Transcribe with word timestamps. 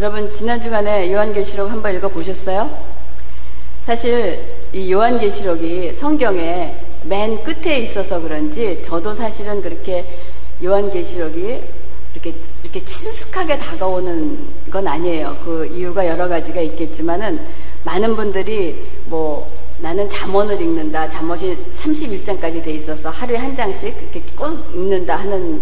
여러분 0.00 0.32
지난 0.32 0.58
주간에 0.58 1.12
요한계시록 1.12 1.70
한번 1.70 1.94
읽어 1.94 2.08
보셨어요? 2.08 2.70
사실 3.84 4.42
이 4.72 4.90
요한계시록이 4.90 5.92
성경에 5.92 6.74
맨 7.04 7.44
끝에 7.44 7.80
있어서 7.80 8.18
그런지 8.18 8.82
저도 8.82 9.14
사실은 9.14 9.60
그렇게 9.60 10.06
요한계시록이 10.64 11.60
이렇게 12.14 12.34
이렇게 12.62 12.82
친숙하게 12.82 13.58
다가오는 13.58 14.38
건 14.70 14.88
아니에요. 14.88 15.36
그 15.44 15.66
이유가 15.66 16.06
여러 16.08 16.28
가지가 16.28 16.62
있겠지만은 16.62 17.38
많은 17.84 18.16
분들이 18.16 18.82
뭐 19.04 19.52
나는 19.80 20.08
잠언을 20.08 20.62
읽는다. 20.62 21.10
잠언이 21.10 21.54
31장까지 21.78 22.64
돼 22.64 22.72
있어서 22.72 23.10
하루에 23.10 23.36
한 23.36 23.54
장씩 23.54 23.94
이렇게 24.00 24.22
꼭 24.34 24.66
읽는다 24.74 25.16
하는 25.16 25.60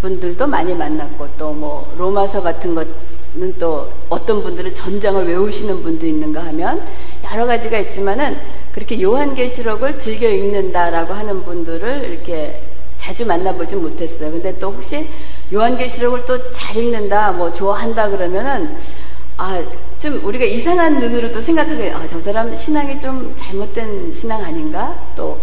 분들도 0.00 0.46
많이 0.46 0.72
만났고 0.74 1.26
또 1.36 1.52
뭐 1.52 1.92
로마서 1.98 2.40
같은 2.40 2.76
것은 2.76 3.13
또 3.58 3.90
어떤 4.08 4.42
분들은 4.42 4.74
전장을 4.74 5.26
외우시는 5.26 5.82
분도 5.82 6.06
있는가 6.06 6.44
하면 6.46 6.82
여러 7.32 7.46
가지가 7.46 7.78
있지만은 7.78 8.36
그렇게 8.72 9.00
요한계시록을 9.00 9.98
즐겨 9.98 10.28
읽는다라고 10.28 11.12
하는 11.14 11.42
분들을 11.42 12.10
이렇게 12.10 12.60
자주 12.98 13.26
만나보지 13.26 13.76
못했어요. 13.76 14.30
근데 14.30 14.58
또 14.58 14.72
혹시 14.72 15.06
요한계시록을 15.52 16.26
또 16.26 16.52
잘 16.52 16.76
읽는다, 16.76 17.32
뭐 17.32 17.52
좋아한다 17.52 18.08
그러면은 18.10 18.76
아, 19.36 19.62
좀 20.00 20.20
우리가 20.24 20.44
이상한 20.44 21.00
눈으로도 21.00 21.40
생각하게, 21.40 21.90
아, 21.90 22.06
저 22.08 22.20
사람 22.20 22.56
신앙이 22.56 23.00
좀 23.00 23.34
잘못된 23.36 24.14
신앙 24.14 24.42
아닌가? 24.44 24.94
또, 25.16 25.38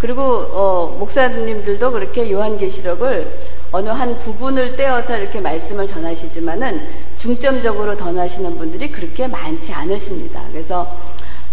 그리고, 0.00 0.22
어, 0.22 0.96
목사님들도 0.98 1.92
그렇게 1.92 2.30
요한계시록을 2.30 3.55
어느 3.72 3.88
한 3.88 4.16
부분을 4.18 4.76
떼어서 4.76 5.18
이렇게 5.18 5.40
말씀을 5.40 5.86
전하시지만은 5.86 6.80
중점적으로 7.18 7.96
전하시는 7.96 8.58
분들이 8.58 8.90
그렇게 8.90 9.26
많지 9.26 9.72
않으십니다. 9.72 10.42
그래서 10.52 10.86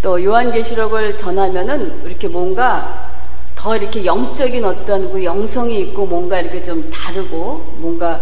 또 0.02 0.22
요한계시록을 0.24 1.18
전하면은 1.18 2.06
이렇게 2.06 2.28
뭔가 2.28 3.10
더 3.56 3.78
이렇게 3.78 4.04
영적인 4.04 4.66
어떤 4.66 5.12
그 5.12 5.24
영성이 5.24 5.80
있고 5.82 6.06
뭔가 6.06 6.42
이렇게 6.42 6.64
좀 6.64 6.90
다르고 6.92 7.76
뭔가 7.78 8.22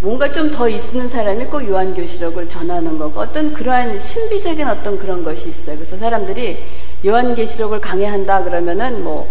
뭔가 0.00 0.30
좀 0.32 0.50
더 0.50 0.68
있는 0.68 1.08
사람이 1.08 1.44
꼭 1.46 1.66
요한계시록을 1.66 2.48
전하는 2.48 2.98
거고 2.98 3.20
어떤 3.20 3.54
그러한 3.54 3.98
신비적인 3.98 4.66
어떤 4.68 4.98
그런 4.98 5.24
것이 5.24 5.48
있어요. 5.48 5.76
그래서 5.76 5.96
사람들이 5.96 6.58
요한계시록을 7.06 7.80
강의한다 7.80 8.42
그러면은 8.44 9.02
뭐 9.04 9.28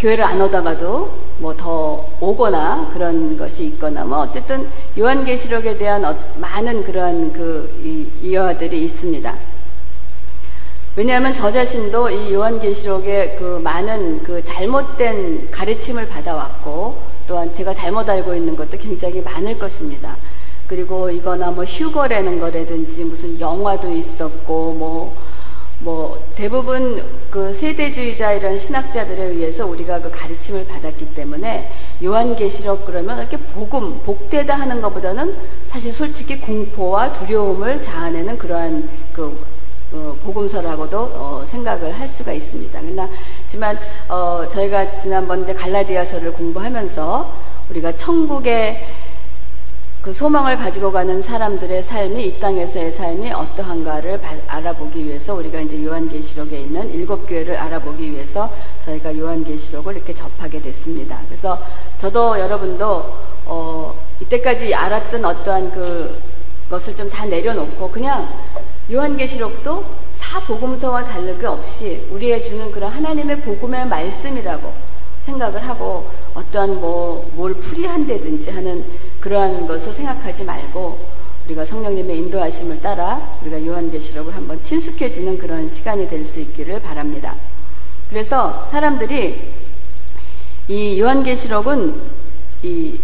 교회를 0.00 0.24
안 0.24 0.40
오다가도 0.40 1.10
뭐 1.38 1.54
더 1.56 2.09
오거나 2.20 2.90
그런 2.92 3.36
것이 3.38 3.64
있거나 3.66 4.04
뭐 4.04 4.20
어쨌든 4.20 4.66
요한계시록에 4.98 5.78
대한 5.78 6.04
어, 6.04 6.14
많은 6.36 6.84
그런 6.84 7.32
그 7.32 7.70
이어들이 8.22 8.84
있습니다. 8.84 9.34
왜냐하면 10.96 11.34
저 11.34 11.50
자신도 11.50 12.10
이 12.10 12.34
요한계시록에 12.34 13.36
그 13.38 13.60
많은 13.62 14.22
그 14.22 14.44
잘못된 14.44 15.50
가르침을 15.50 16.08
받아왔고 16.08 17.00
또한 17.26 17.54
제가 17.54 17.72
잘못 17.72 18.08
알고 18.08 18.34
있는 18.34 18.56
것도 18.56 18.76
굉장히 18.76 19.22
많을 19.22 19.58
것입니다. 19.58 20.16
그리고 20.66 21.08
이거나 21.08 21.52
뭐 21.52 21.64
휴거라는 21.64 22.38
거라든지 22.38 23.04
무슨 23.04 23.38
영화도 23.40 23.92
있었고 23.92 24.74
뭐, 24.74 25.16
뭐 25.78 26.22
대부분 26.36 27.02
그 27.30 27.54
세대주의자 27.54 28.34
이런 28.34 28.58
신학자들에 28.58 29.22
의해서 29.22 29.66
우리가 29.66 30.00
그 30.00 30.10
가르침을 30.10 30.66
받았기 30.66 31.14
때문에 31.14 31.70
요한계시록 32.02 32.86
그러면 32.86 33.18
이렇게 33.18 33.36
복음, 33.36 34.00
복되다 34.00 34.54
하는 34.54 34.80
것보다는 34.80 35.34
사실 35.68 35.92
솔직히 35.92 36.40
공포와 36.40 37.12
두려움을 37.12 37.82
자아내는 37.82 38.38
그러한 38.38 38.88
그 39.12 39.38
어, 39.92 40.16
복음서라고도 40.22 40.98
어, 40.98 41.44
생각을 41.46 41.98
할 41.98 42.08
수가 42.08 42.32
있습니다. 42.32 42.80
그러나 42.80 43.08
하지만 43.44 43.76
어, 44.08 44.44
저희가 44.48 45.00
지난번 45.02 45.52
갈라디아서를 45.52 46.32
공부하면서 46.32 47.50
우리가 47.70 47.96
천국의 47.96 48.86
그 50.02 50.14
소망을 50.14 50.56
가지고 50.56 50.90
가는 50.92 51.22
사람들의 51.22 51.82
삶이 51.82 52.26
이 52.26 52.40
땅에서의 52.40 52.92
삶이 52.92 53.32
어떠한가를 53.32 54.18
알아보기 54.46 55.04
위해서 55.04 55.34
우리가 55.34 55.60
이제 55.60 55.84
요한계시록에 55.84 56.58
있는 56.58 56.90
일곱 56.90 57.26
교회를 57.28 57.54
알아보기 57.56 58.10
위해서 58.10 58.50
저희가 58.86 59.16
요한계시록을 59.16 59.96
이렇게 59.96 60.14
접하게 60.14 60.62
됐습니다. 60.62 61.20
그래서 61.28 61.58
저도 61.98 62.38
여러분도 62.38 63.14
어, 63.44 63.94
이때까지 64.20 64.74
알았던 64.74 65.22
어떠한 65.22 65.70
그 65.72 66.18
것을 66.70 66.96
좀 66.96 67.10
다 67.10 67.26
내려놓고 67.26 67.90
그냥 67.90 68.26
요한계시록도 68.90 69.84
사복음서와 70.14 71.04
다르게 71.04 71.46
없이 71.46 72.06
우리의 72.10 72.42
주는 72.44 72.70
그런 72.70 72.90
하나님의 72.90 73.40
복음의 73.42 73.86
말씀이라고 73.88 74.72
생각을 75.26 75.66
하고 75.68 76.08
어떠한 76.34 76.80
뭐 76.80 77.10
뭘 77.40 77.54
풀이한다든지 77.54 78.50
하는 78.50 78.84
그러한 79.20 79.66
것을 79.66 79.92
생각하지 79.92 80.44
말고 80.44 80.98
우리가 81.46 81.64
성령님의 81.64 82.18
인도하심을 82.18 82.82
따라 82.82 83.36
우리가 83.42 83.64
요한계시록을 83.64 84.34
한번 84.34 84.62
친숙해지는 84.62 85.38
그런 85.38 85.70
시간이 85.70 86.08
될 86.08 86.26
수 86.26 86.38
있기를 86.40 86.80
바랍니다. 86.82 87.34
그래서 88.10 88.68
사람들이 88.70 89.52
이 90.68 91.00
요한계시록은 91.00 91.94
이 92.62 92.98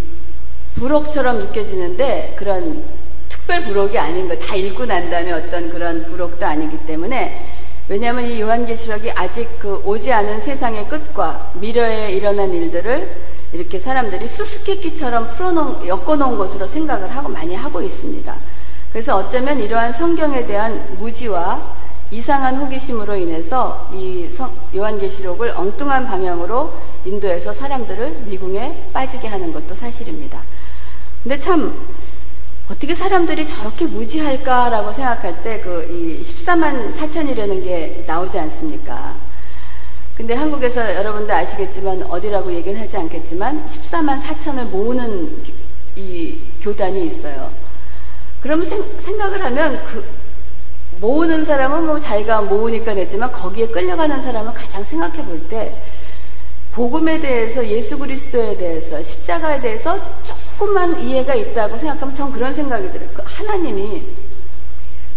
부록처럼 0.75 1.39
느껴지는데 1.39 2.35
그런 2.39 2.85
특별 3.31 3.65
부록이 3.65 3.99
아닌 3.99 4.29
거, 4.29 4.37
다 4.37 4.55
읽고 4.55 4.85
난 4.85 5.09
다음에 5.09 5.33
어떤 5.33 5.71
그런 5.71 6.05
부록도 6.05 6.45
아니기 6.45 6.77
때문에 6.87 7.56
왜냐하면 7.89 8.25
이 8.25 8.41
요한계시록이 8.41 9.13
아직 9.13 9.49
그 9.61 9.81
오지 9.85 10.13
않은 10.13 10.41
세상의 10.41 10.89
끝과 10.89 11.53
미래에 11.55 12.13
일어난 12.13 12.53
일들을 12.53 13.27
이렇게 13.53 13.79
사람들이 13.79 14.27
수수께끼처럼 14.27 15.31
풀어놓은, 15.31 15.87
엮어놓은 15.87 16.37
것으로 16.37 16.67
생각을 16.67 17.15
하고 17.15 17.29
많이 17.29 17.55
하고 17.55 17.81
있습니다. 17.81 18.35
그래서 18.93 19.17
어쩌면 19.17 19.61
이러한 19.61 19.93
성경에 19.93 20.47
대한 20.47 20.97
무지와 20.99 21.77
이상한 22.11 22.57
호기심으로 22.57 23.17
인해서 23.17 23.89
이 23.93 24.29
요한계시록을 24.75 25.51
엉뚱한 25.57 26.07
방향으로 26.07 26.73
인도해서 27.05 27.53
사람들을 27.53 28.23
미궁에 28.27 28.91
빠지게 28.93 29.29
하는 29.29 29.53
것도 29.53 29.75
사실입니다. 29.75 30.41
근데 31.23 31.39
참 31.39 31.75
어떻게 32.69 32.95
사람들이 32.95 33.47
저렇게 33.47 33.87
무지할까라고 33.87 34.93
생각할 34.93 35.43
때 35.45 35.61
그 35.61 35.87
이 35.89 36.21
14만 36.23 36.93
4천이라는 36.93 37.63
게 37.65 38.05
나오지 38.07 38.39
않습니까? 38.39 39.15
근데 40.17 40.35
한국에서 40.35 40.95
여러분들 40.95 41.33
아시겠지만 41.33 42.03
어디라고 42.05 42.53
얘기는 42.53 42.81
하지 42.81 42.97
않겠지만 42.97 43.69
14만 43.69 44.21
4천을 44.23 44.65
모으는 44.65 45.45
이 45.95 46.39
교단이 46.63 47.07
있어요. 47.07 47.51
그러면 48.41 48.65
생, 48.67 49.19
각을 49.19 49.45
하면 49.45 49.81
그 49.87 50.05
모으는 51.01 51.45
사람은 51.45 51.87
뭐 51.87 52.01
자기가 52.01 52.43
모으니까 52.43 52.95
냈지만 52.95 53.31
거기에 53.31 53.67
끌려가는 53.69 54.23
사람을 54.23 54.53
가장 54.55 54.83
생각해 54.83 55.25
볼 55.25 55.49
때 55.49 55.73
복음에 56.73 57.21
대해서 57.21 57.67
예수 57.67 57.97
그리스도에 57.99 58.57
대해서 58.57 59.03
십자가에 59.03 59.61
대해서 59.61 59.99
조금 60.25 60.46
만 60.65 61.01
이해가 61.01 61.35
있다고 61.35 61.77
생각하면 61.79 62.15
전 62.15 62.33
그런 62.33 62.55
생각이 62.55 62.91
들어요. 62.93 63.09
그 63.15 63.23
하나님이 63.25 64.03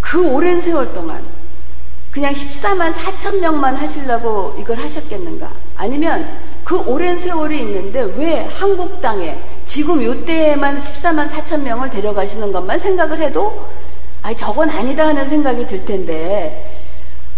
그 0.02 0.28
오랜 0.28 0.60
세월 0.62 0.94
동안 0.94 1.24
그냥 2.12 2.34
14만 2.34 2.92
4천 2.94 3.40
명만 3.40 3.76
하시려고 3.76 4.56
이걸 4.60 4.78
하셨겠는가? 4.78 5.50
아니면 5.78 6.28
그 6.64 6.78
오랜 6.88 7.18
세월이 7.18 7.60
있는데 7.60 8.02
왜 8.18 8.46
한국 8.46 9.02
땅에 9.02 9.38
지금 9.66 10.04
요때에만 10.04 10.80
14만 10.80 11.30
4천 11.30 11.62
명을 11.62 11.90
데려가시는 11.92 12.52
것만 12.52 12.80
생각을 12.80 13.22
해도 13.22 13.68
아니 14.22 14.36
저건 14.36 14.70
아니다 14.70 15.08
하는 15.08 15.30
생각이 15.30 15.66
들 15.68 15.86
텐데 15.86 16.76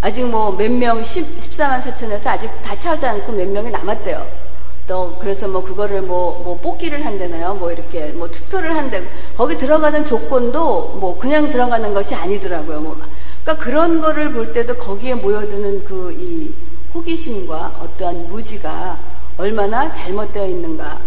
아직 0.01 0.25
뭐 0.25 0.51
몇 0.57 0.71
명, 0.71 1.01
14만 1.03 1.81
4천에서 1.83 2.27
아직 2.27 2.49
다 2.63 2.75
차지 2.79 3.05
않고 3.05 3.33
몇 3.33 3.47
명이 3.47 3.69
남았대요. 3.69 4.40
또 4.87 5.17
그래서 5.19 5.47
뭐 5.47 5.63
그거를 5.63 6.01
뭐, 6.01 6.41
뭐 6.43 6.57
뽑기를 6.57 7.05
한다나요? 7.05 7.53
뭐 7.55 7.71
이렇게 7.71 8.07
뭐 8.13 8.29
투표를 8.29 8.75
한대. 8.75 9.01
거기 9.37 9.57
들어가는 9.57 10.05
조건도 10.05 10.97
뭐 10.99 11.17
그냥 11.17 11.49
들어가는 11.51 11.93
것이 11.93 12.15
아니더라고요. 12.15 12.81
뭐 12.81 12.97
그러니까 13.43 13.63
그런 13.63 14.01
거를 14.01 14.31
볼 14.31 14.53
때도 14.53 14.75
거기에 14.75 15.15
모여드는 15.15 15.85
그 15.85 16.11
이 16.11 16.53
호기심과 16.93 17.79
어떠한 17.81 18.29
무지가 18.29 18.97
얼마나 19.37 19.91
잘못되어 19.93 20.45
있는가. 20.47 20.99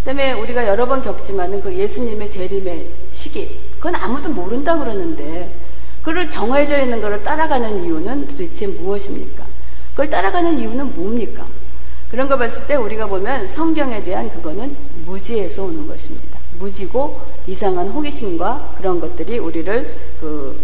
그다음에 0.00 0.32
우리가 0.32 0.66
여러 0.66 0.86
번 0.86 1.02
겪지만은 1.02 1.62
그 1.62 1.72
예수님의 1.74 2.30
재림의 2.32 2.86
시기 3.12 3.60
그건 3.76 3.94
아무도 3.94 4.28
모른다 4.30 4.76
그러는데 4.76 5.54
그를 6.02 6.30
정해져 6.30 6.78
있는 6.80 7.00
것을 7.00 7.22
따라가는 7.22 7.84
이유는 7.84 8.26
도대체 8.28 8.66
무엇입니까? 8.66 9.44
그걸 9.92 10.10
따라가는 10.10 10.58
이유는 10.58 10.96
뭡니까? 10.96 11.46
그런 12.12 12.28
걸 12.28 12.38
봤을 12.38 12.66
때 12.66 12.74
우리가 12.74 13.06
보면 13.06 13.48
성경에 13.48 14.04
대한 14.04 14.30
그거는 14.30 14.76
무지에서 15.06 15.64
오는 15.64 15.88
것입니다. 15.88 16.38
무지고 16.58 17.22
이상한 17.46 17.88
호기심과 17.88 18.74
그런 18.76 19.00
것들이 19.00 19.38
우리를 19.38 19.94
그 20.20 20.62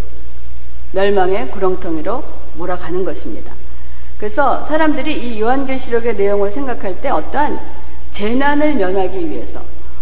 멸망의 0.91 1.49
구렁텅이로 1.49 2.23
몰아가는 2.53 3.03
것입니다. 3.03 3.51
그래서 4.19 4.63
사람들이 4.65 5.11
이 5.11 5.41
요한계시록의 5.41 6.17
내용을 6.17 6.51
생각할 6.51 7.01
때 7.01 7.09
어떠한 7.09 7.59
재난을 8.11 8.75
면하기 8.75 9.29
위해서 9.31 9.59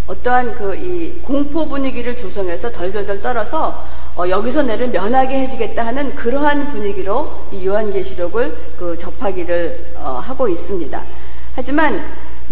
어떠한 0.07 0.53
그 0.55 0.75
이 0.75 1.13
공포 1.21 1.65
분위기를 1.67 2.17
조성해서 2.17 2.71
덜덜덜 2.71 3.21
떨어서 3.21 3.85
어 4.17 4.27
여기서 4.27 4.63
내를 4.63 4.89
면하게 4.89 5.41
해주겠다 5.41 5.85
하는 5.85 6.13
그러한 6.15 6.69
분위기로 6.69 7.47
이 7.53 7.65
요한계시록을 7.65 8.57
그 8.77 8.97
접하기를 8.97 9.93
어 9.97 10.21
하고 10.21 10.49
있습니다. 10.49 11.03
하지만 11.57 11.99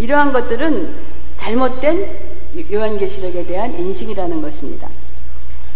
이러한 0.00 0.32
것들은 0.32 0.92
잘못된 1.36 2.10
요한계시록에 2.72 3.46
대한 3.46 3.72
인식이라는 3.72 4.42
것입니다. 4.42 4.88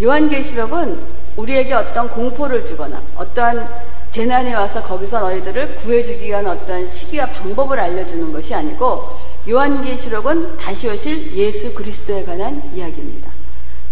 요한계시록은 0.02 0.98
우리에게 1.36 1.72
어떤 1.74 2.08
공포를 2.08 2.66
주거나 2.66 3.00
어떠한 3.14 3.68
재난이 4.10 4.52
와서 4.52 4.82
거기서 4.82 5.20
너희들을 5.20 5.76
구해주기 5.76 6.26
위한 6.26 6.44
어떠한 6.44 6.88
시기와 6.88 7.26
방법을 7.26 7.78
알려주는 7.78 8.32
것이 8.32 8.52
아니고 8.52 9.16
요한계시록은 9.48 10.56
다시 10.56 10.88
오실 10.88 11.32
예수 11.36 11.72
그리스도에 11.72 12.24
관한 12.24 12.60
이야기입니다. 12.74 13.30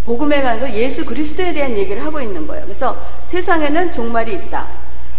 복음에 0.05 0.43
관해서 0.43 0.69
예수 0.75 1.05
그리스도에 1.05 1.53
대한 1.53 1.77
얘기를 1.77 2.05
하고 2.05 2.21
있는 2.21 2.45
거예요. 2.49 2.65
그래서 2.65 2.97
세상에는 3.29 3.93
종말이 3.93 4.35
있다. 4.35 4.67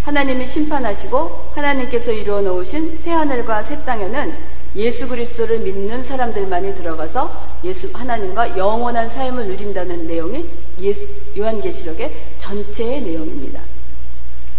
하나님이 0.04 0.48
심판하시고 0.48 1.52
하나님께서 1.56 2.12
이루어 2.12 2.42
놓으신 2.42 2.98
새 2.98 3.12
하늘과 3.12 3.64
새 3.64 3.84
땅에는 3.84 4.34
예수 4.76 5.08
그리스도를 5.08 5.60
믿는 5.60 6.04
사람들만이 6.04 6.76
들어가서 6.76 7.60
예수 7.64 7.90
하나님과 7.94 8.58
영원한 8.58 9.10
삶을 9.10 9.48
누린다는 9.48 10.08
내용이 10.08 10.48
예수, 10.80 11.08
요한계시록의 11.38 12.12
전체의 12.38 13.02
내용입니다. 13.02 13.60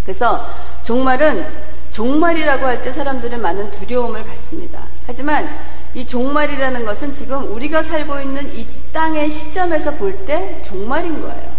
그래서 0.04 0.46
종말은 0.84 1.46
종말이라고 1.92 2.64
할 2.66 2.82
때 2.82 2.92
사람들은 2.92 3.40
많은 3.40 3.70
두려움을 3.72 4.24
갖습니다. 4.24 4.82
하지만 5.06 5.48
이 5.94 6.06
종말이라는 6.06 6.84
것은 6.84 7.14
지금 7.14 7.52
우리가 7.52 7.82
살고 7.82 8.20
있는 8.20 8.56
이 8.56 8.66
땅의 8.92 9.30
시점에서 9.30 9.94
볼 9.94 10.24
때 10.26 10.62
종말인 10.64 11.20
거예요. 11.20 11.50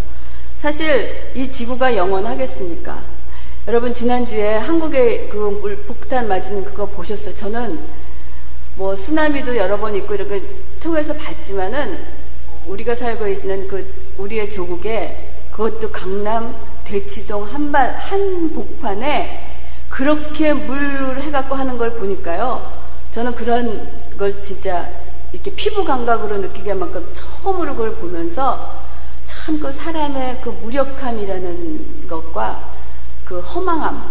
사실 0.61 1.31
이 1.35 1.49
지구가 1.51 1.95
영원하겠습니까? 1.95 3.10
여러분 3.67 3.93
지난주에 3.93 4.55
한국의 4.55 5.29
그 5.29 5.51
물 5.61 5.75
폭탄 5.77 6.27
맞은 6.27 6.65
그거 6.65 6.85
보셨어요? 6.87 7.35
저는 7.35 7.79
뭐 8.75 8.95
쓰나미도 8.95 9.55
여러 9.55 9.77
번 9.77 9.95
있고 9.95 10.15
이렇게 10.15 10.41
통해서 10.81 11.13
봤지만은 11.13 11.99
우리가 12.65 12.95
살고 12.95 13.27
있는 13.27 13.67
그 13.67 13.85
우리의 14.17 14.51
조국에 14.51 15.33
그것도 15.51 15.91
강남 15.91 16.55
대치동 16.85 17.43
한반 17.45 17.89
한복판에 17.91 19.47
그렇게 19.89 20.53
물 20.53 20.77
해갖고 21.21 21.53
하는 21.55 21.77
걸 21.77 21.93
보니까요. 21.95 22.65
저는 23.13 23.35
그런 23.35 23.87
걸 24.17 24.41
진짜 24.41 24.87
이렇게 25.33 25.53
피부 25.53 25.83
감각으로 25.83 26.37
느끼게 26.37 26.73
만큼 26.73 27.05
처음으로 27.13 27.75
그걸 27.75 27.95
보면서 27.95 28.81
참 29.25 29.59
그 29.59 29.71
사람의 29.71 30.39
그 30.43 30.49
무력함이라는 30.49 32.07
것과 32.07 32.70
그 33.31 33.39
허망함. 33.39 34.03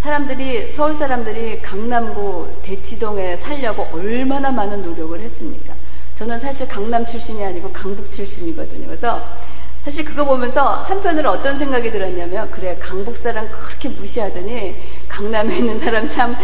사람들이, 0.00 0.72
서울 0.76 0.94
사람들이 0.94 1.60
강남구 1.60 2.46
대치동에 2.62 3.36
살려고 3.36 3.88
얼마나 3.92 4.52
많은 4.52 4.84
노력을 4.84 5.20
했습니까? 5.20 5.74
저는 6.16 6.38
사실 6.38 6.68
강남 6.68 7.04
출신이 7.04 7.44
아니고 7.44 7.72
강북 7.72 8.12
출신이거든요. 8.12 8.86
그래서 8.86 9.20
사실 9.84 10.04
그거 10.04 10.24
보면서 10.24 10.84
한편으로 10.84 11.30
어떤 11.30 11.58
생각이 11.58 11.90
들었냐면, 11.90 12.48
그래, 12.52 12.78
강북 12.78 13.16
사람 13.16 13.48
그렇게 13.48 13.88
무시하더니 13.88 14.76
강남에 15.08 15.58
있는 15.58 15.80
사람 15.80 16.08
참 16.08 16.36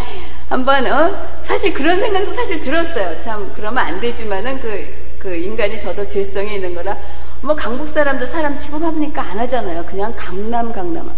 한번 0.49 0.85
어? 0.87 1.15
사실 1.45 1.73
그런 1.73 1.97
생각도 1.97 2.33
사실 2.33 2.61
들었어요. 2.61 3.21
참 3.21 3.49
그러면 3.55 3.85
안 3.85 4.01
되지만은 4.01 4.59
그, 4.59 5.15
그 5.17 5.33
인간이 5.33 5.81
저도 5.81 6.05
죄성이 6.09 6.55
있는 6.55 6.75
거라 6.75 6.97
뭐 7.39 7.55
강북 7.55 7.87
사람도 7.87 8.27
사람 8.27 8.59
취급하니까 8.59 9.21
안 9.21 9.39
하잖아요. 9.39 9.85
그냥 9.85 10.13
강남 10.17 10.73
강남. 10.73 11.09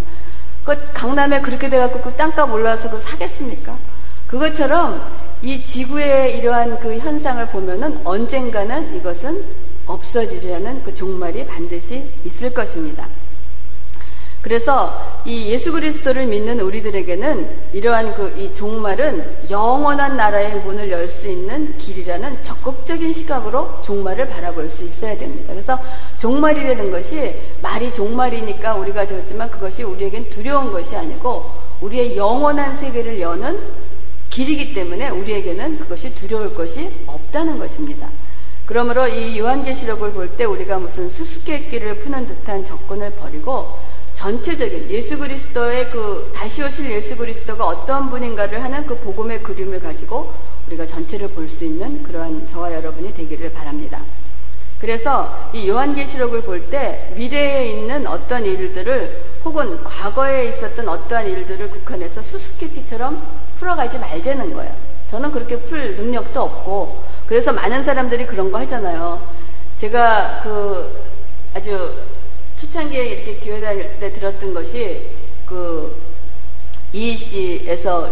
그 0.67 0.75
강남에 0.93 1.39
그렇게 1.39 1.69
돼갖고 1.69 2.01
그 2.01 2.11
땅값 2.17 2.51
올라와서 2.51 2.89
그 2.89 2.99
사겠습니까? 2.99 3.73
그것처럼 4.27 5.01
이 5.41 5.63
지구의 5.63 6.39
이러한 6.39 6.77
그 6.81 6.97
현상을 6.97 7.47
보면은 7.47 8.01
언젠가는 8.03 8.93
이것은 8.97 9.45
없어지려는 9.85 10.83
그 10.83 10.93
종말이 10.93 11.47
반드시 11.47 12.11
있을 12.25 12.53
것입니다. 12.53 13.07
그래서 14.41 15.21
이 15.25 15.51
예수 15.51 15.71
그리스도를 15.73 16.25
믿는 16.27 16.59
우리들에게는 16.61 17.49
이러한 17.73 18.15
그 18.15 18.27
이 18.37 18.53
종말은 18.53 19.49
영원한 19.49 20.15
나라의 20.15 20.55
문을 20.61 20.89
열 20.91 21.07
수 21.09 21.27
있는 21.27 21.77
길이라는 21.77 22.43
적극적인 22.43 23.13
시각으로 23.13 23.81
종말을 23.81 24.29
바라볼 24.29 24.69
수 24.69 24.83
있어야 24.83 25.17
됩니다. 25.17 25.53
그래서 25.53 25.79
종말이라는 26.19 26.91
것이 26.91 27.35
말이 27.61 27.93
종말이니까 27.93 28.75
우리가 28.75 29.07
들었지만 29.07 29.49
그것이 29.49 29.83
우리에겐 29.83 30.29
두려운 30.29 30.71
것이 30.71 30.95
아니고 30.95 31.49
우리의 31.81 32.15
영원한 32.17 32.77
세계를 32.77 33.19
여는 33.19 33.57
길이기 34.29 34.73
때문에 34.73 35.09
우리에게는 35.09 35.79
그것이 35.79 36.13
두려울 36.13 36.53
것이 36.53 36.89
없다는 37.07 37.57
것입니다. 37.57 38.09
그러므로 38.65 39.07
이 39.07 39.39
요한계시록을 39.39 40.11
볼 40.11 40.29
때 40.37 40.43
우리가 40.43 40.77
무슨 40.77 41.09
수수께끼를 41.09 41.95
푸는 41.99 42.27
듯한 42.27 42.65
접근을 42.65 43.11
버리고 43.11 43.79
전체적인 44.17 44.89
예수 44.89 45.17
그리스도의 45.19 45.91
그 45.91 46.31
다시 46.35 46.63
오실 46.63 46.89
예수 46.91 47.15
그리스도가 47.15 47.67
어떤 47.67 48.09
분인가를 48.09 48.63
하는 48.63 48.85
그 48.87 48.97
복음의 48.97 49.43
그림을 49.43 49.79
가지고 49.79 50.33
우리가 50.67 50.87
전체를 50.87 51.29
볼 51.29 51.47
수 51.47 51.63
있는 51.63 52.01
그러한 52.03 52.47
저와 52.47 52.73
여러분이 52.73 53.13
되기를 53.13 53.53
바랍니다. 53.53 54.01
그래서 54.81 55.49
이 55.53 55.69
요한계시록을 55.69 56.41
볼 56.41 56.69
때 56.71 57.13
미래에 57.15 57.69
있는 57.69 58.07
어떤 58.07 58.43
일들을 58.43 59.21
혹은 59.45 59.83
과거에 59.83 60.49
있었던 60.49 60.89
어떠한 60.89 61.29
일들을 61.29 61.69
국한해서 61.69 62.21
수수께끼처럼 62.21 63.21
풀어가지 63.59 63.99
말자는 63.99 64.53
거예요. 64.53 64.71
저는 65.11 65.31
그렇게 65.31 65.57
풀 65.59 65.95
능력도 65.95 66.41
없고 66.41 67.03
그래서 67.27 67.53
많은 67.53 67.83
사람들이 67.85 68.25
그런 68.25 68.51
거 68.51 68.57
하잖아요. 68.59 69.21
제가 69.79 70.41
그 70.43 71.05
아주 71.53 71.93
초창기에 72.57 73.05
이렇게 73.05 73.39
교회 73.39 73.61
다닐 73.61 73.99
때 73.99 74.11
들었던 74.11 74.53
것이 74.53 75.01
그 75.45 75.95
이시에서 76.93 78.09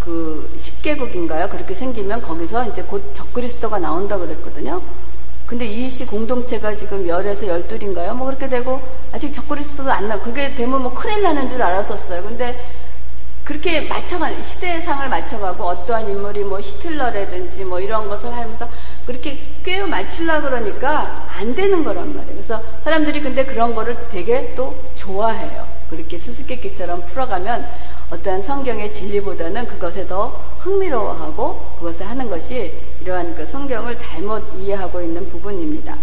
그 0.00 0.50
10개국인가요? 0.58 1.50
그렇게 1.50 1.74
생기면 1.74 2.22
거기서 2.22 2.68
이제 2.68 2.82
곧 2.82 3.14
적그리스도가 3.14 3.78
나온다 3.78 4.16
그랬거든요. 4.16 4.80
근데 5.46 5.66
이시 5.66 6.04
공동체가 6.06 6.76
지금 6.76 7.08
열에서 7.08 7.46
열둘인가요? 7.46 8.14
뭐 8.14 8.26
그렇게 8.26 8.48
되고 8.48 8.80
아직 9.12 9.32
적그리스도도 9.32 9.90
안 9.90 10.08
나. 10.08 10.18
그게 10.20 10.54
되면 10.54 10.82
뭐 10.82 10.92
큰일 10.92 11.22
나는 11.22 11.48
줄 11.48 11.62
알았었어요. 11.62 12.22
근데 12.22 12.54
그렇게 13.44 13.88
맞춰가는 13.88 14.44
시대상을 14.44 15.08
맞춰가고 15.08 15.64
어떠한 15.64 16.10
인물이 16.10 16.44
뭐 16.44 16.60
히틀러라든지 16.60 17.64
뭐 17.64 17.80
이런 17.80 18.06
것을 18.06 18.30
하면서 18.30 18.68
그렇게 19.08 19.38
꿰어 19.64 19.86
맞추려 19.86 20.42
그러니까 20.42 21.26
안 21.34 21.54
되는 21.54 21.82
거란 21.82 22.14
말이에요. 22.14 22.34
그래서 22.34 22.62
사람들이 22.84 23.22
근데 23.22 23.42
그런 23.46 23.74
거를 23.74 23.96
되게 24.12 24.52
또 24.54 24.76
좋아해요. 24.96 25.66
그렇게 25.88 26.18
수수께끼처럼 26.18 27.06
풀어가면 27.06 27.66
어떠한 28.10 28.42
성경의 28.42 28.92
진리보다는 28.92 29.66
그것에 29.66 30.06
더 30.06 30.26
흥미로워하고 30.58 31.76
그것을 31.78 32.06
하는 32.06 32.28
것이 32.28 32.70
이러한 33.00 33.34
그 33.34 33.46
성경을 33.46 33.96
잘못 33.96 34.44
이해하고 34.58 35.00
있는 35.00 35.26
부분입니다. 35.30 35.96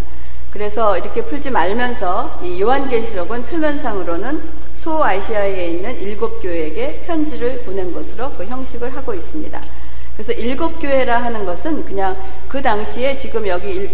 그래서 0.50 0.98
이렇게 0.98 1.24
풀지 1.24 1.52
말면서 1.52 2.40
이 2.42 2.60
요한계시록은 2.60 3.44
표면상으로는 3.44 4.42
소아시아에 4.78 5.68
있는 5.68 6.02
일곱 6.02 6.42
교회에게 6.42 7.04
편지를 7.06 7.62
보낸 7.66 7.94
것으로 7.94 8.32
그 8.32 8.46
형식을 8.46 8.96
하고 8.96 9.14
있습니다. 9.14 9.62
그래서 10.16 10.32
일곱 10.34 10.80
교회라 10.80 11.24
하는 11.24 11.46
것은 11.46 11.86
그냥 11.86 12.16
그 12.48 12.62
당시에 12.62 13.20
지금 13.20 13.48
여기 13.48 13.90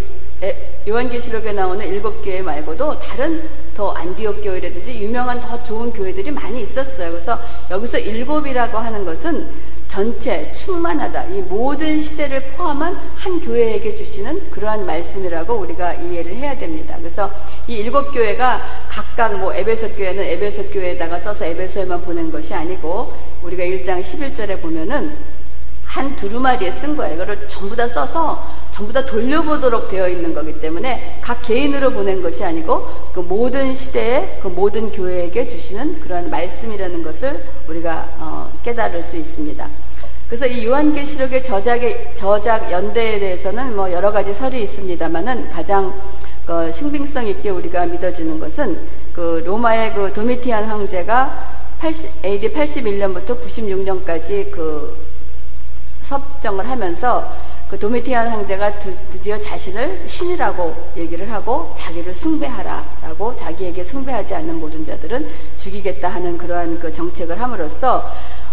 요한계시록에 0.88 1.54
나오는 1.54 1.88
일곱 1.88 2.24
교회 2.24 2.42
말고도 2.42 3.00
다른 3.00 3.48
더 3.76 3.92
안디옥 3.92 4.44
교회라든지 4.44 5.00
유명한 5.00 5.40
더 5.40 5.64
좋은 5.64 5.92
교회들이 5.92 6.32
많이 6.32 6.64
있었어요. 6.64 7.12
그래서 7.12 7.40
여기서 7.70 8.00
일곱이라고 8.00 8.78
하는 8.78 9.06
것은 9.06 9.48
전체 9.88 10.52
충만하다. 10.54 11.26
이 11.26 11.42
모든 11.42 12.02
시대를 12.02 12.42
포함한 12.56 12.96
한 13.16 13.42
교회에게 13.42 13.96
주시는 13.96 14.50
그러한 14.50 14.86
말씀이라고 14.86 15.54
우리가 15.54 15.94
이해를 15.96 16.34
해야 16.34 16.58
됩니다. 16.58 16.96
그래서 16.98 17.30
이 17.68 17.76
일곱 17.76 18.12
교회가 18.14 18.62
각각 18.90 19.38
뭐 19.38 19.54
에베소 19.54 19.90
교회는 19.90 20.24
에베소 20.24 20.70
교회에다가 20.70 21.20
써서 21.20 21.46
에베소에만 21.46 22.02
보낸 22.04 22.32
것이 22.32 22.54
아니고 22.54 23.14
우리가 23.44 23.64
1장 23.64 24.02
11절에 24.02 24.62
보면은 24.62 25.14
한 25.92 26.16
두루마리에 26.16 26.72
쓴 26.72 26.96
거예요. 26.96 27.16
이거를 27.16 27.50
전부 27.50 27.76
다 27.76 27.86
써서 27.86 28.48
전부 28.72 28.94
다 28.94 29.06
돌려보도록 29.06 29.90
되어 29.90 30.08
있는 30.08 30.34
거기 30.34 30.58
때문에 30.62 31.20
각 31.20 31.42
개인으로 31.42 31.92
보낸 31.92 32.22
것이 32.22 32.46
아니고 32.46 32.88
그 33.14 33.20
모든 33.20 33.76
시대에 33.76 34.40
그 34.42 34.48
모든 34.48 34.90
교회에게 34.90 35.50
주시는 35.50 36.00
그런 36.00 36.30
말씀이라는 36.30 37.04
것을 37.04 37.44
우리가 37.68 38.08
어, 38.20 38.50
깨달을 38.64 39.04
수 39.04 39.18
있습니다. 39.18 39.68
그래서 40.30 40.48
이 40.48 40.66
요한계시록의 40.66 41.44
저작의 41.44 42.14
저작 42.16 42.72
연대에 42.72 43.20
대해서는 43.20 43.76
뭐 43.76 43.92
여러 43.92 44.14
가지 44.14 44.34
설이 44.34 44.64
있습니다만은 44.64 45.52
가장 45.52 45.94
그 46.46 46.72
신빙성 46.72 47.28
있게 47.28 47.50
우리가 47.50 47.86
믿어지는 47.88 48.40
것은 48.40 48.80
그 49.12 49.44
로마의 49.46 49.94
그 49.94 50.14
도미티안 50.14 50.64
황제가 50.64 51.60
80, 51.80 52.24
AD 52.24 52.54
81년부터 52.54 53.38
96년까지 53.42 54.50
그 54.52 55.11
섭정을 56.12 56.70
하면서 56.70 57.26
그 57.70 57.80
도미티안 57.80 58.28
황제가 58.28 58.80
드디어 59.14 59.40
자신을 59.40 60.04
신이라고 60.06 60.92
얘기를 60.98 61.32
하고 61.32 61.74
자기를 61.78 62.14
숭배하라라고 62.14 63.38
자기에게 63.38 63.82
숭배하지 63.82 64.36
않는 64.36 64.60
모든 64.60 64.86
자들은 64.86 65.26
죽이겠다 65.58 66.10
하는 66.10 66.38
그러한 66.38 66.80
그 66.80 66.92
정책을 66.92 67.40
함으로써 67.40 68.04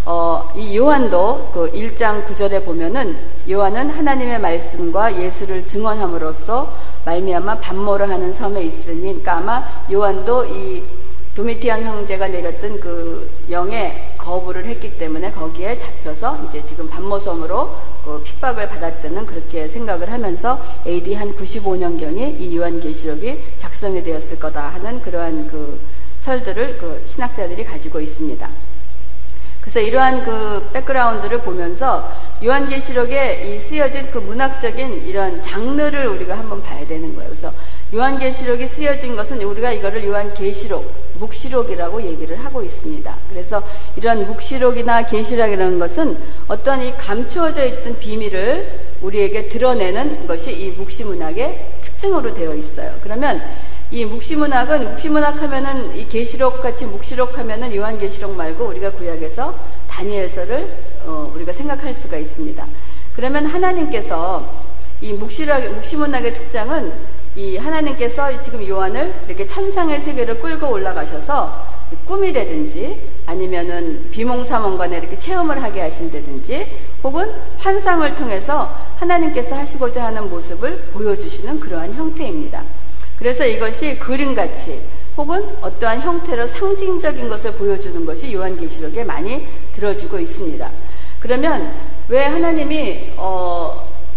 어, 0.04 0.52
이 0.56 0.76
요한도 0.78 1.50
그 1.52 1.72
1장 1.72 2.24
9절에 2.26 2.64
보면은 2.64 3.16
요한은 3.50 3.90
하나님의 3.90 4.40
말씀과 4.40 5.20
예수를 5.20 5.66
증언함으로써 5.66 6.72
말미암아 7.04 7.58
반모를 7.58 8.08
하는 8.08 8.32
섬에 8.32 8.62
있으니 8.62 9.02
그러니까 9.02 9.38
아마 9.38 9.68
요한도 9.90 10.44
이 10.44 10.84
도미티안 11.38 11.84
형제가 11.84 12.26
내렸던 12.26 12.80
그 12.80 13.30
영의 13.48 14.12
거부를 14.18 14.66
했기 14.66 14.98
때문에 14.98 15.30
거기에 15.30 15.78
잡혀서 15.78 16.48
이제 16.48 16.60
지금 16.66 16.90
반모섬으로 16.90 17.76
그 18.04 18.20
핍박을 18.24 18.68
받았다는 18.68 19.24
그렇게 19.24 19.68
생각을 19.68 20.10
하면서 20.10 20.60
AD 20.84 21.14
한 21.14 21.32
95년경에 21.36 22.40
이 22.40 22.56
요한계시록이 22.56 23.38
작성이 23.60 24.02
되었을 24.02 24.40
거다 24.40 24.66
하는 24.66 25.00
그러한 25.00 25.46
그 25.46 25.78
설들을 26.22 26.78
그 26.78 27.04
신학자들이 27.06 27.64
가지고 27.64 28.00
있습니다. 28.00 28.50
그래서 29.60 29.78
이러한 29.78 30.24
그 30.24 30.70
백그라운드를 30.72 31.42
보면서 31.42 32.10
요한계시록에 32.42 33.54
이 33.54 33.60
쓰여진 33.60 34.10
그 34.10 34.18
문학적인 34.18 35.06
이런 35.06 35.40
장르를 35.44 36.06
우리가 36.06 36.36
한번 36.36 36.60
봐야 36.64 36.84
되는 36.84 37.14
거예요. 37.14 37.28
그래서 37.30 37.52
요한계시록이 37.94 38.66
쓰여진 38.66 39.14
것은 39.14 39.40
우리가 39.42 39.72
이거를 39.72 40.04
요한계시록, 40.04 41.07
묵시록이라고 41.18 42.02
얘기를 42.02 42.42
하고 42.44 42.62
있습니다. 42.62 43.16
그래서 43.30 43.62
이런 43.96 44.26
묵시록이나 44.26 45.06
계시록이라는 45.06 45.78
것은 45.78 46.16
어떤 46.48 46.82
이 46.82 46.92
감추어져 46.94 47.64
있던 47.66 47.98
비밀을 47.98 48.88
우리에게 49.02 49.48
드러내는 49.48 50.26
것이 50.26 50.52
이 50.52 50.70
묵시문학의 50.70 51.66
특징으로 51.82 52.34
되어 52.34 52.54
있어요. 52.54 52.92
그러면 53.02 53.40
이 53.90 54.04
묵시문학은 54.04 54.92
묵시문학 54.92 55.40
하면은 55.42 55.96
이 55.96 56.06
계시록 56.08 56.60
같이 56.60 56.84
묵시록 56.84 57.38
하면은 57.38 57.74
요한계시록 57.74 58.36
말고 58.36 58.66
우리가 58.66 58.92
구약에서 58.92 59.54
다니엘서를 59.88 60.68
어, 61.06 61.32
우리가 61.34 61.52
생각할 61.52 61.94
수가 61.94 62.18
있습니다. 62.18 62.66
그러면 63.16 63.46
하나님께서 63.46 64.46
이 65.00 65.12
묵시락, 65.14 65.72
묵시문학의 65.74 66.34
특장은 66.34 66.92
이 67.38 67.56
하나님께서 67.56 68.42
지금 68.42 68.66
요한을 68.66 69.14
이렇게 69.28 69.46
천상의 69.46 70.00
세계를 70.00 70.40
끌고 70.40 70.72
올라가셔서 70.72 71.66
꿈이라든지 72.04 73.00
아니면은 73.26 74.10
비몽사몽간에 74.10 74.98
이렇게 74.98 75.16
체험을 75.16 75.62
하게 75.62 75.82
하신다든지 75.82 76.66
혹은 77.04 77.30
환상을 77.58 78.16
통해서 78.16 78.68
하나님께서 78.96 79.54
하시고자 79.54 80.06
하는 80.06 80.28
모습을 80.28 80.78
보여주시는 80.92 81.60
그러한 81.60 81.94
형태입니다. 81.94 82.64
그래서 83.20 83.46
이것이 83.46 83.96
그림같이 84.00 84.80
혹은 85.16 85.40
어떠한 85.60 86.00
형태로 86.00 86.48
상징적인 86.48 87.28
것을 87.28 87.52
보여주는 87.52 88.04
것이 88.04 88.32
요한계시록에 88.34 89.04
많이 89.04 89.46
들어주고 89.74 90.18
있습니다. 90.18 90.68
그러면 91.20 91.72
왜 92.08 92.24
하나님이 92.24 93.12
어, 93.16 93.57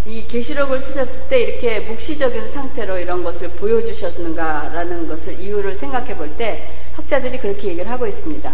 이 0.04 0.26
계시록을 0.26 0.80
쓰셨을 0.80 1.28
때 1.28 1.40
이렇게 1.40 1.80
묵시적인 1.80 2.50
상태로 2.50 2.98
이런 2.98 3.22
것을 3.22 3.48
보여주셨는가라는 3.50 5.08
것을 5.08 5.40
이유를 5.40 5.76
생각해 5.76 6.16
볼 6.16 6.36
때 6.36 6.68
학자들이 6.96 7.38
그렇게 7.38 7.68
얘기를 7.68 7.90
하고 7.90 8.06
있습니다. 8.06 8.52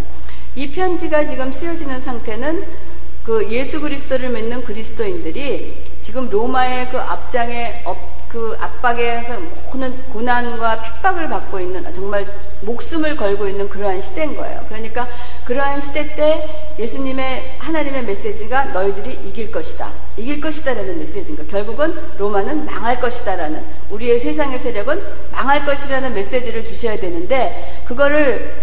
이 0.56 0.70
편지가 0.70 1.26
지금 1.26 1.52
쓰여지는 1.52 2.00
상태는 2.00 2.64
그 3.24 3.50
예수 3.50 3.80
그리스도를 3.80 4.30
믿는 4.30 4.64
그리스도인들이 4.64 5.84
지금 6.00 6.28
로마의 6.30 6.88
그 6.90 6.98
앞장에 6.98 7.84
그 8.28 8.56
압박에서 8.60 9.38
모든 9.72 9.96
고난과 10.12 10.82
핍박을 10.82 11.28
받고 11.28 11.60
있는 11.60 11.82
정말 11.94 12.26
목숨을 12.62 13.16
걸고 13.16 13.48
있는 13.48 13.68
그러한 13.68 14.02
시대인 14.02 14.36
거예요. 14.36 14.64
그러니까 14.68 15.06
그러한 15.48 15.80
시대 15.80 16.14
때 16.14 16.46
예수님의 16.78 17.54
하나님의 17.58 18.04
메시지가 18.04 18.66
너희들이 18.66 19.18
이길 19.28 19.50
것이다. 19.50 19.88
이길 20.18 20.42
것이다라는 20.42 20.98
메시지인가. 20.98 21.44
결국은 21.44 21.94
로마는 22.18 22.66
망할 22.66 23.00
것이다라는 23.00 23.64
우리의 23.88 24.20
세상의 24.20 24.58
세력은 24.58 25.02
망할 25.32 25.64
것이라는 25.64 26.12
메시지를 26.12 26.66
주셔야 26.66 26.98
되는데 26.98 27.82
그거를 27.86 28.56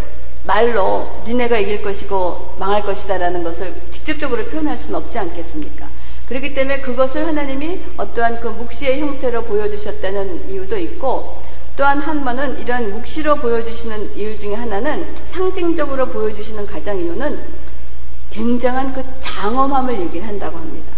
말로 0.44 1.24
니네가 1.26 1.58
이길 1.58 1.82
것이고 1.82 2.58
망할 2.60 2.84
것이다라는 2.84 3.44
것을 3.44 3.74
직접적으로 3.92 4.44
표현할 4.44 4.78
수는 4.78 5.00
없지 5.00 5.18
않겠습니까? 5.18 5.88
그렇기 6.28 6.54
때문에 6.54 6.82
그것을 6.82 7.26
하나님이 7.26 7.82
어떠한 7.98 8.42
그 8.42 8.50
묵시의 8.50 9.00
형태로 9.00 9.42
보여주셨다는 9.46 10.52
이유도 10.52 10.78
있고 10.78 11.42
또한 11.78 12.00
한 12.00 12.24
번은 12.24 12.60
이런 12.60 12.92
묵시로 12.94 13.36
보여주시는 13.36 14.16
이유 14.16 14.38
중에 14.38 14.54
하나는 14.54 15.06
상징적으로 15.26 16.08
보여주시는 16.08 16.66
가장 16.66 16.98
이유는 16.98 17.40
굉장한 18.32 18.94
그 18.94 19.04
장엄함을 19.22 20.00
얘기를 20.02 20.28
한다고 20.28 20.58
합니다. 20.58 20.94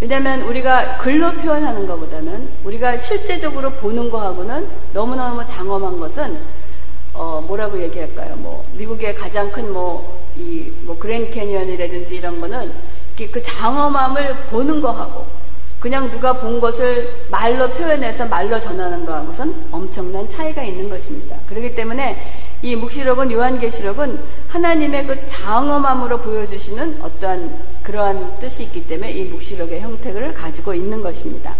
왜냐하면 0.00 0.42
우리가 0.42 0.98
글로 0.98 1.30
표현하는 1.32 1.86
것보다는 1.86 2.48
우리가 2.64 2.98
실제적으로 2.98 3.70
보는 3.72 4.10
거하고는 4.10 4.66
너무너무 4.92 5.46
장엄한 5.46 6.00
것은 6.00 6.38
어 7.12 7.44
뭐라고 7.46 7.80
얘기할까요? 7.82 8.36
뭐 8.36 8.64
미국의 8.74 9.14
가장 9.14 9.50
큰 9.50 9.72
뭐 9.72 10.20
이뭐 10.36 10.98
그랜드 10.98 11.30
캐니언이라든지 11.30 12.16
이런 12.16 12.40
거는 12.40 12.72
그 13.16 13.42
장엄함을 13.42 14.34
보는 14.50 14.80
거하고 14.80 15.26
그냥 15.80 16.10
누가 16.10 16.34
본 16.34 16.60
것을 16.60 17.10
말로 17.30 17.68
표현해서 17.70 18.26
말로 18.26 18.60
전하는 18.60 19.06
거하고선 19.06 19.68
엄청난 19.72 20.28
차이가 20.28 20.62
있는 20.62 20.88
것입니다. 20.90 21.36
그렇기 21.48 21.74
때문에 21.74 22.16
이 22.62 22.76
묵시록은 22.76 23.32
요한계시록은 23.32 24.20
하나님의 24.48 25.06
그 25.06 25.26
장엄함으로 25.26 26.18
보여주시는 26.18 27.00
어떠한 27.00 27.58
그러한 27.82 28.38
뜻이 28.40 28.64
있기 28.64 28.86
때문에 28.86 29.10
이 29.12 29.24
묵시록의 29.24 29.80
형태를 29.80 30.34
가지고 30.34 30.74
있는 30.74 31.02
것입니다. 31.02 31.54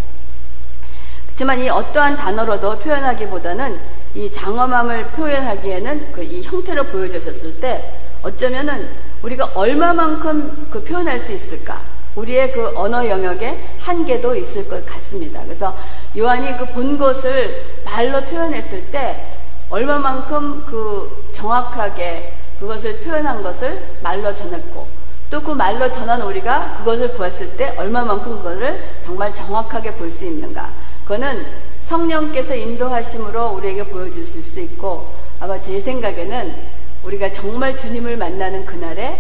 그렇지만 1.24 1.58
이 1.58 1.70
어떠한 1.70 2.16
단어로도 2.16 2.80
표현하기보다는 2.80 3.78
이 4.14 4.30
장엄함을 4.30 5.04
표현하기에는 5.12 6.12
그 6.12 6.22
이 6.22 6.42
형태로 6.42 6.84
보여주셨을 6.84 7.60
때 7.60 7.82
어쩌면은 8.22 8.86
우리가 9.22 9.52
얼마만큼 9.54 10.68
그 10.70 10.84
표현할 10.84 11.18
수 11.18 11.32
있을까? 11.32 11.80
우리의 12.16 12.52
그 12.52 12.72
언어 12.76 13.06
영역에 13.08 13.56
한계도 13.78 14.34
있을 14.36 14.68
것 14.68 14.84
같습니다. 14.86 15.42
그래서 15.44 15.76
요한이 16.16 16.56
그 16.58 16.66
본 16.66 16.98
것을 16.98 17.64
말로 17.84 18.20
표현했을 18.22 18.90
때 18.90 19.26
얼마만큼 19.70 20.64
그 20.66 21.30
정확하게 21.32 22.32
그것을 22.58 22.98
표현한 23.00 23.42
것을 23.42 23.80
말로 24.02 24.34
전했고 24.34 24.86
또 25.30 25.40
그 25.40 25.52
말로 25.52 25.90
전한 25.90 26.20
우리가 26.22 26.78
그것을 26.78 27.12
보았을 27.12 27.56
때 27.56 27.72
얼마만큼 27.76 28.38
그것을 28.38 28.84
정말 29.04 29.32
정확하게 29.34 29.94
볼 29.94 30.10
수 30.10 30.24
있는가. 30.24 30.68
그거는 31.04 31.46
성령께서 31.84 32.54
인도하심으로 32.54 33.50
우리에게 33.52 33.84
보여주실 33.84 34.42
수 34.42 34.60
있고 34.60 35.12
아마 35.38 35.60
제 35.60 35.80
생각에는 35.80 36.54
우리가 37.04 37.32
정말 37.32 37.76
주님을 37.76 38.16
만나는 38.16 38.66
그날에 38.66 39.16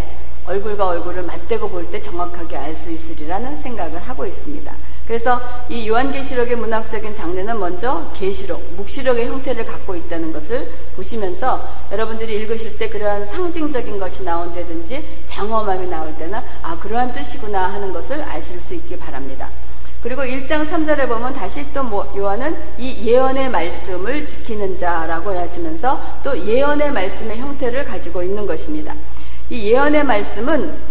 얼굴과 0.50 0.88
얼굴을 0.88 1.22
맞대고 1.22 1.68
볼 1.70 1.86
때 1.90 2.02
정확하게 2.02 2.56
알 2.56 2.74
수 2.76 2.90
있으리라는 2.90 3.62
생각을 3.62 3.98
하고 4.00 4.26
있습니다. 4.26 4.72
그래서 5.06 5.40
이 5.68 5.88
요한계시록의 5.88 6.56
문학적인 6.56 7.16
장르는 7.16 7.58
먼저 7.58 8.10
계시록, 8.14 8.62
묵시록의 8.76 9.26
형태를 9.26 9.66
갖고 9.66 9.96
있다는 9.96 10.32
것을 10.32 10.70
보시면서 10.94 11.68
여러분들이 11.90 12.36
읽으실 12.36 12.78
때 12.78 12.88
그러한 12.88 13.26
상징적인 13.26 13.98
것이 13.98 14.22
나온다든지 14.22 15.24
장엄함이 15.26 15.88
나올 15.88 16.14
때는 16.16 16.38
아 16.62 16.78
그러한 16.78 17.12
뜻이구나 17.12 17.72
하는 17.72 17.92
것을 17.92 18.22
아실 18.22 18.60
수 18.60 18.74
있기 18.74 18.96
바랍니다. 18.98 19.48
그리고 20.02 20.22
1장 20.22 20.66
3절에 20.68 21.08
보면 21.08 21.34
다시 21.34 21.74
또뭐 21.74 22.14
요한은 22.16 22.56
이 22.78 23.06
예언의 23.06 23.50
말씀을 23.50 24.26
지키는 24.26 24.78
자라고 24.78 25.36
하시면서 25.36 26.00
또 26.22 26.38
예언의 26.38 26.92
말씀의 26.92 27.36
형태를 27.36 27.84
가지고 27.84 28.22
있는 28.22 28.46
것입니다. 28.46 28.94
이 29.50 29.72
예언의 29.72 30.04
말씀은 30.04 30.90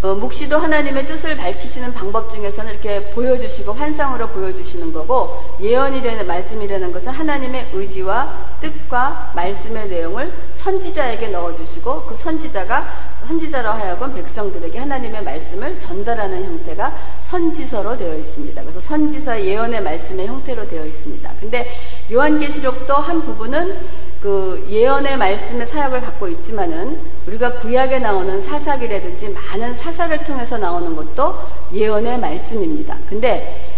어, 0.00 0.14
묵시도 0.14 0.56
하나님의 0.56 1.06
뜻을 1.08 1.36
밝히시는 1.36 1.92
방법 1.92 2.32
중에서는 2.32 2.72
이렇게 2.72 3.02
보여주시고 3.10 3.72
환상으로 3.72 4.28
보여주시는 4.28 4.92
거고 4.92 5.56
예언이라는 5.60 6.26
말씀이라는 6.26 6.92
것은 6.92 7.12
하나님의 7.12 7.70
의지와 7.74 8.32
뜻과 8.62 9.32
말씀의 9.34 9.88
내용을 9.88 10.32
선지자에게 10.54 11.28
넣어주시고 11.28 12.04
그 12.04 12.16
선지자가 12.16 13.08
선지자로 13.26 13.70
하여금 13.70 14.14
백성들에게 14.14 14.78
하나님의 14.78 15.22
말씀을 15.24 15.80
전달하는 15.80 16.44
형태가 16.44 16.94
선지서로 17.24 17.98
되어 17.98 18.16
있습니다. 18.16 18.62
그래서 18.62 18.80
선지서 18.80 19.44
예언의 19.44 19.82
말씀의 19.82 20.28
형태로 20.28 20.68
되어 20.68 20.86
있습니다. 20.86 21.30
근데 21.40 21.68
요한계시록도 22.10 22.94
한 22.94 23.20
부분은 23.22 24.07
그 24.22 24.66
예언의 24.68 25.16
말씀의 25.16 25.66
사역을 25.66 26.00
갖고 26.00 26.26
있지만은 26.28 26.98
우리가 27.26 27.60
구약에 27.60 28.00
나오는 28.00 28.40
사사기라든지 28.40 29.28
많은 29.28 29.74
사사를 29.74 30.24
통해서 30.24 30.58
나오는 30.58 30.96
것도 30.96 31.38
예언의 31.72 32.18
말씀입니다. 32.18 32.96
근데 33.08 33.68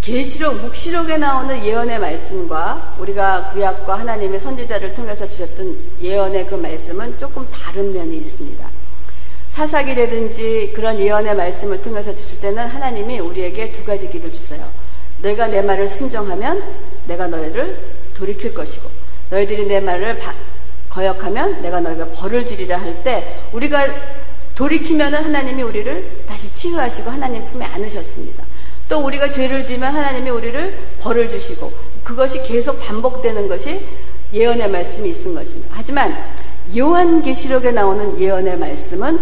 계시록 0.00 0.62
묵시록에 0.62 1.18
나오는 1.18 1.62
예언의 1.62 1.98
말씀과 1.98 2.96
우리가 2.98 3.50
구약과 3.50 3.98
하나님의 3.98 4.40
선지자를 4.40 4.94
통해서 4.94 5.28
주셨던 5.28 5.76
예언의 6.00 6.46
그 6.46 6.54
말씀은 6.54 7.18
조금 7.18 7.46
다른 7.52 7.92
면이 7.92 8.16
있습니다. 8.16 8.66
사사기라든지 9.50 10.72
그런 10.74 10.98
예언의 10.98 11.34
말씀을 11.34 11.82
통해서 11.82 12.14
주실 12.14 12.40
때는 12.40 12.66
하나님이 12.68 13.18
우리에게 13.18 13.72
두 13.72 13.84
가지 13.84 14.08
길을 14.08 14.32
주세요. 14.32 14.64
내가 15.20 15.48
내 15.48 15.60
말을 15.60 15.88
순종하면 15.88 16.62
내가 17.06 17.26
너희를 17.26 17.76
돌이킬 18.14 18.54
것이고 18.54 18.97
너희들이 19.30 19.66
내 19.66 19.80
말을 19.80 20.20
거역하면 20.90 21.62
내가 21.62 21.80
너희가 21.80 22.06
벌을 22.06 22.46
주리라 22.46 22.78
할 22.80 23.02
때 23.02 23.40
우리가 23.52 23.86
돌이키면 24.54 25.14
하나님이 25.14 25.62
우리를 25.62 26.24
다시 26.26 26.52
치유하시고 26.54 27.10
하나님 27.10 27.44
품에 27.46 27.64
안으셨습니다. 27.64 28.42
또 28.88 29.04
우리가 29.04 29.30
죄를 29.30 29.64
지면 29.64 29.94
하나님이 29.94 30.30
우리를 30.30 30.78
벌을 31.00 31.30
주시고 31.30 31.70
그것이 32.02 32.42
계속 32.42 32.80
반복되는 32.80 33.48
것이 33.48 33.80
예언의 34.32 34.70
말씀이 34.70 35.10
있은 35.10 35.34
것입니다. 35.34 35.68
하지만 35.72 36.16
요한계시록에 36.76 37.70
나오는 37.70 38.18
예언의 38.20 38.58
말씀은 38.58 39.18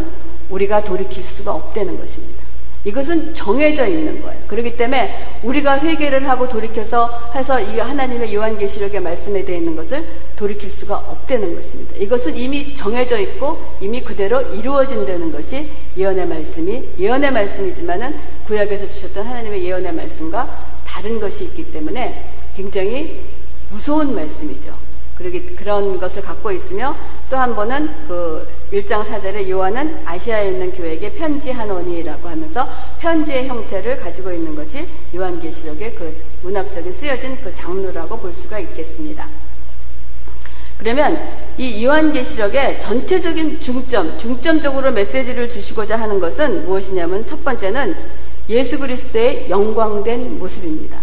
우리가 0.51 0.83
돌이킬 0.85 1.23
수가 1.23 1.53
없다는 1.53 1.99
것입니다. 1.99 2.46
이것은 2.87 3.35
정해져 3.35 3.87
있는 3.89 4.23
거예요. 4.23 4.41
그렇기 4.47 4.77
때문에 4.77 5.41
우리가 5.43 5.81
회개를 5.81 6.29
하고 6.29 6.49
돌이켜서 6.49 7.33
해서 7.35 7.61
이 7.61 7.81
하나님의 7.81 8.33
요한계시록의 8.33 9.01
말씀에 9.01 9.45
되어 9.45 9.57
있는 9.57 9.75
것을 9.75 10.05
돌이킬 10.37 10.71
수가 10.71 10.97
없다는 10.97 11.57
것입니다. 11.57 11.97
이것은 11.97 12.37
이미 12.37 12.77
정해져 12.77 13.19
있고 13.19 13.59
이미 13.81 14.03
그대로 14.03 14.41
이루어진다는 14.41 15.33
것이 15.33 15.69
예언의 15.97 16.29
말씀이 16.29 16.91
예언의 16.97 17.33
말씀이지만은 17.33 18.15
구약에서 18.47 18.87
주셨던 18.87 19.27
하나님의 19.27 19.65
예언의 19.65 19.93
말씀과 19.93 20.49
다른 20.87 21.19
것이 21.19 21.45
있기 21.45 21.73
때문에 21.73 22.25
굉장히 22.57 23.21
무서운 23.71 24.15
말씀이죠. 24.15 24.73
그러기 25.19 25.57
그런 25.57 25.99
것을 25.99 26.23
갖고 26.23 26.53
있으며 26.53 26.95
또 27.31 27.37
한 27.37 27.57
번은 27.57 27.91
그 28.07 28.47
1장 28.73 29.05
4절에 29.05 29.49
요한은 29.49 30.01
아시아에 30.05 30.49
있는 30.49 30.73
교회에게 30.73 31.13
편지하노니라고 31.13 32.29
하면서 32.29 32.69
편지의 32.99 33.47
형태를 33.47 34.01
가지고 34.01 34.33
있는 34.33 34.57
것이 34.57 34.85
요한계시록의 35.15 35.95
그 35.95 36.17
문학적인 36.43 36.93
쓰여진 36.93 37.39
그 37.43 37.55
장르라고 37.55 38.19
볼 38.19 38.33
수가 38.33 38.59
있겠습니다. 38.59 39.29
그러면 40.79 41.17
이 41.57 41.85
요한계시록의 41.85 42.81
전체적인 42.81 43.61
중점, 43.61 44.19
중점적으로 44.19 44.91
메시지를 44.91 45.49
주시고자 45.49 45.97
하는 45.97 46.21
것은 46.21 46.67
무엇이냐면 46.67 47.25
첫 47.25 47.43
번째는 47.45 47.97
예수 48.49 48.79
그리스도의 48.79 49.49
영광된 49.49 50.39
모습입니다. 50.39 50.99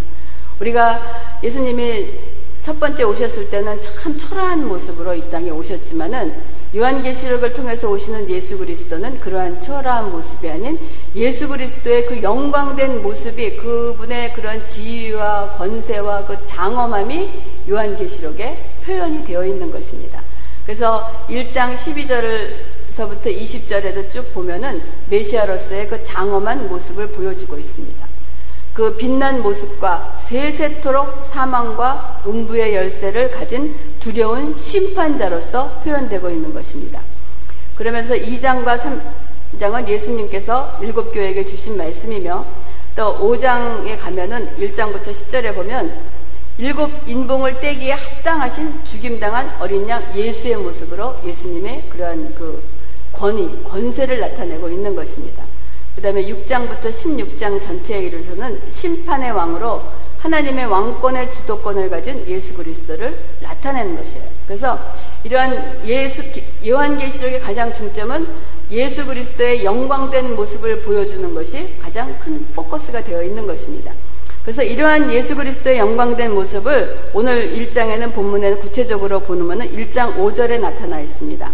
우리가 0.60 1.00
예수님이 1.42 2.33
첫 2.64 2.80
번째 2.80 3.04
오셨을 3.04 3.50
때는 3.50 3.78
참 3.82 4.18
초라한 4.18 4.66
모습으로 4.66 5.14
이 5.14 5.30
땅에 5.30 5.50
오셨지만은 5.50 6.34
요한계시록을 6.74 7.54
통해서 7.54 7.90
오시는 7.90 8.30
예수 8.30 8.58
그리스도는 8.58 9.20
그러한 9.20 9.62
초라한 9.62 10.12
모습이 10.12 10.50
아닌 10.50 10.80
예수 11.14 11.50
그리스도의 11.50 12.06
그 12.06 12.24
영광된 12.24 13.04
모습이 13.04 13.58
그분의 13.58 14.34
그런 14.34 14.66
지위와 14.66 15.56
권세와 15.58 16.26
그 16.26 16.38
장엄함이 16.46 17.30
요한계시록에 17.70 18.58
표현이 18.86 19.26
되어 19.26 19.46
있는 19.46 19.70
것입니다. 19.70 20.22
그래서 20.66 21.06
1장 21.30 21.76
12절에서부터 21.76 23.26
20절에도 23.26 24.10
쭉 24.10 24.34
보면은 24.34 24.82
메시아로서의 25.10 25.90
그 25.90 26.04
장엄한 26.06 26.70
모습을 26.70 27.10
보여주고 27.10 27.58
있습니다. 27.58 28.13
그 28.74 28.98
빛난 28.98 29.42
모습과 29.44 30.18
세세토록 30.20 31.24
사망과 31.24 32.24
음부의 32.26 32.74
열쇠를 32.74 33.30
가진 33.30 33.76
두려운 34.00 34.58
심판자로서 34.58 35.82
표현되고 35.84 36.30
있는 36.30 36.54
것입니다. 36.54 37.00
그러면서 37.76 38.16
2장과 38.16 38.80
3장은 39.60 39.88
예수님께서 39.88 40.80
일곱 40.82 41.12
교회에게 41.12 41.46
주신 41.46 41.78
말씀이며 41.78 42.46
또 42.96 43.18
5장에 43.20 44.00
가면은 44.00 44.48
1장부터 44.58 45.06
10절에 45.06 45.54
보면 45.54 45.94
일곱 46.58 46.92
인봉을 47.08 47.60
떼기에 47.60 47.92
합당하신 47.94 48.86
죽임당한 48.86 49.56
어린 49.60 49.88
양 49.90 50.04
예수의 50.16 50.58
모습으로 50.58 51.16
예수님의 51.26 51.90
그러한 51.90 52.36
그 52.36 52.64
권위, 53.12 53.64
권세를 53.64 54.20
나타내고 54.20 54.70
있는 54.70 54.96
것입니다. 54.96 55.44
그 55.96 56.02
다음에 56.02 56.26
6장부터 56.26 56.90
16장 56.90 57.64
전체에 57.64 58.04
이르서는 58.04 58.60
심판의 58.72 59.32
왕으로 59.32 59.82
하나님의 60.20 60.66
왕권의 60.66 61.32
주도권을 61.34 61.90
가진 61.90 62.26
예수 62.28 62.56
그리스도를 62.56 63.20
나타내는 63.42 63.98
것이에요. 63.98 64.24
그래서 64.48 64.80
이러한 65.24 65.82
예수, 65.86 66.24
요한계시록의 66.66 67.42
가장 67.42 67.74
중점은 67.74 68.28
예수 68.72 69.06
그리스도의 69.06 69.64
영광된 69.64 70.36
모습을 70.36 70.82
보여주는 70.82 71.34
것이 71.34 71.78
가장 71.80 72.18
큰 72.20 72.46
포커스가 72.56 73.04
되어 73.04 73.24
있는 73.24 73.46
것입니다. 73.46 73.94
그래서 74.44 74.64
이러한 74.64 75.14
예수 75.14 75.36
그리스도의 75.36 75.78
영광된 75.78 76.34
모습을 76.34 77.12
오늘 77.14 77.56
1장에는 77.56 78.14
본문에는 78.14 78.60
구체적으로 78.60 79.22
보면 79.22 79.60
1장 79.60 80.16
5절에 80.16 80.60
나타나 80.60 81.00
있습니다. 81.00 81.52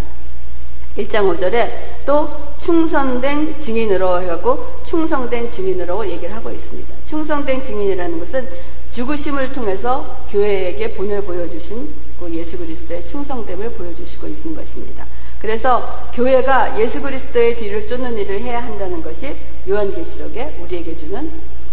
1장 0.97 1.37
5절에 1.37 1.69
또 2.05 2.29
충성된 2.59 3.59
증인으로 3.59 4.07
하고 4.29 4.81
충성된 4.83 5.51
증인으로 5.51 6.09
얘기를 6.09 6.35
하고 6.35 6.49
있습니다. 6.49 6.93
충성된 7.05 7.63
증인이라는 7.63 8.19
것은 8.19 8.47
죽으심을 8.91 9.53
통해서 9.53 10.25
교회에게 10.31 10.93
본을 10.93 11.21
보여주신 11.23 11.93
그 12.19 12.33
예수 12.33 12.57
그리스도의 12.57 13.05
충성됨을 13.07 13.71
보여주시고 13.73 14.27
있는 14.27 14.55
것입니다. 14.55 15.05
그래서 15.39 16.09
교회가 16.13 16.79
예수 16.79 17.01
그리스도의 17.01 17.57
뒤를 17.57 17.87
쫓는 17.87 18.17
일을 18.17 18.41
해야 18.41 18.61
한다는 18.61 19.01
것이 19.01 19.33
요한계시록에 19.67 20.57
우리에게 20.61 20.97
주는 20.97 21.31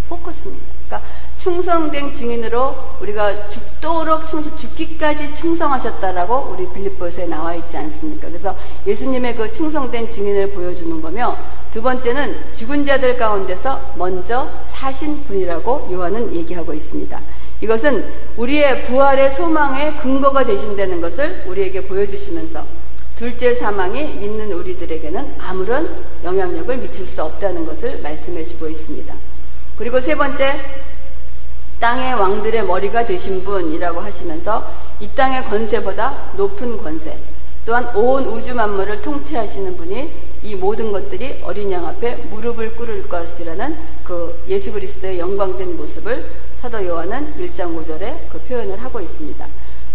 포커스입니다. 0.08 0.66
그러니까 0.86 1.02
충성된 1.46 2.12
증인으로 2.12 2.74
우리가 3.00 3.48
죽도록 3.50 4.26
충성, 4.26 4.58
죽기까지 4.58 5.32
충성하셨다라고 5.36 6.52
우리 6.52 6.68
빌립보서에 6.74 7.26
나와 7.26 7.54
있지 7.54 7.76
않습니까? 7.76 8.26
그래서 8.26 8.56
예수님의 8.84 9.36
그 9.36 9.52
충성된 9.52 10.10
증인을 10.10 10.50
보여주는 10.50 11.00
거며 11.00 11.38
두 11.72 11.80
번째는 11.82 12.52
죽은 12.52 12.84
자들 12.84 13.16
가운데서 13.16 13.92
먼저 13.94 14.50
사신 14.66 15.22
분이라고 15.22 15.90
요한은 15.92 16.34
얘기하고 16.34 16.74
있습니다. 16.74 17.20
이것은 17.60 18.04
우리의 18.36 18.86
부활의 18.86 19.30
소망의 19.30 19.98
근거가 19.98 20.44
되신다는 20.44 21.00
것을 21.00 21.44
우리에게 21.46 21.86
보여주시면서 21.86 22.64
둘째 23.14 23.54
사망이 23.54 24.02
믿는 24.02 24.50
우리들에게는 24.50 25.36
아무런 25.38 25.88
영향력을 26.24 26.76
미칠 26.78 27.06
수 27.06 27.22
없다는 27.22 27.66
것을 27.66 28.00
말씀해 28.02 28.42
주고 28.42 28.66
있습니다. 28.66 29.14
그리고 29.78 30.00
세 30.00 30.16
번째, 30.16 30.58
땅의 31.80 32.14
왕들의 32.14 32.64
머리가 32.66 33.06
되신 33.06 33.44
분이라고 33.44 34.00
하시면서 34.00 34.70
이 35.00 35.08
땅의 35.08 35.44
권세보다 35.44 36.32
높은 36.36 36.78
권세, 36.78 37.16
또한 37.66 37.84
온 37.96 38.24
우주 38.26 38.54
만물을 38.54 39.02
통치하시는 39.02 39.76
분이 39.76 40.10
이 40.44 40.54
모든 40.54 40.92
것들이 40.92 41.42
어린 41.42 41.72
양 41.72 41.84
앞에 41.86 42.14
무릎을 42.30 42.76
꿇을 42.76 43.08
것이라는 43.08 43.76
그 44.04 44.44
예수 44.48 44.72
그리스도의 44.72 45.18
영광된 45.18 45.76
모습을 45.76 46.24
사도 46.60 46.86
요한은 46.86 47.34
1장 47.38 47.76
5절에 47.76 48.28
그 48.30 48.38
표현을 48.46 48.80
하고 48.82 49.00
있습니다. 49.00 49.46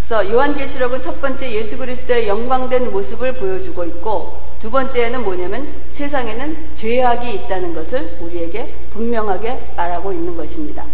그래서 0.06 0.30
요한계시록은 0.30 1.00
첫 1.00 1.20
번째 1.22 1.50
예수 1.50 1.78
그리스도의 1.78 2.28
영광된 2.28 2.90
모습을 2.90 3.34
보여주고 3.36 3.84
있고 3.84 4.38
두 4.60 4.70
번째는 4.70 5.24
뭐냐면 5.24 5.66
세상에는 5.90 6.56
죄악이 6.76 7.34
있다는 7.34 7.74
것을 7.74 8.18
우리에게 8.20 8.74
분명하게 8.92 9.72
말하고 9.76 10.12
있는 10.12 10.36
것입니다. 10.36 10.84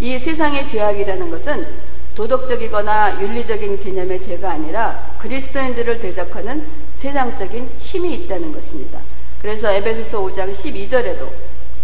이 0.00 0.18
세상의 0.18 0.66
죄악이라는 0.66 1.30
것은 1.30 1.66
도덕적이거나 2.14 3.20
윤리적인 3.22 3.82
개념의 3.82 4.22
죄가 4.22 4.52
아니라 4.52 5.14
그리스도인들을 5.18 6.00
대적하는 6.00 6.64
세상적인 6.96 7.68
힘이 7.78 8.14
있다는 8.14 8.52
것입니다. 8.52 8.98
그래서 9.42 9.70
에베소서 9.70 10.22
5장 10.22 10.52
12절에도 10.52 11.28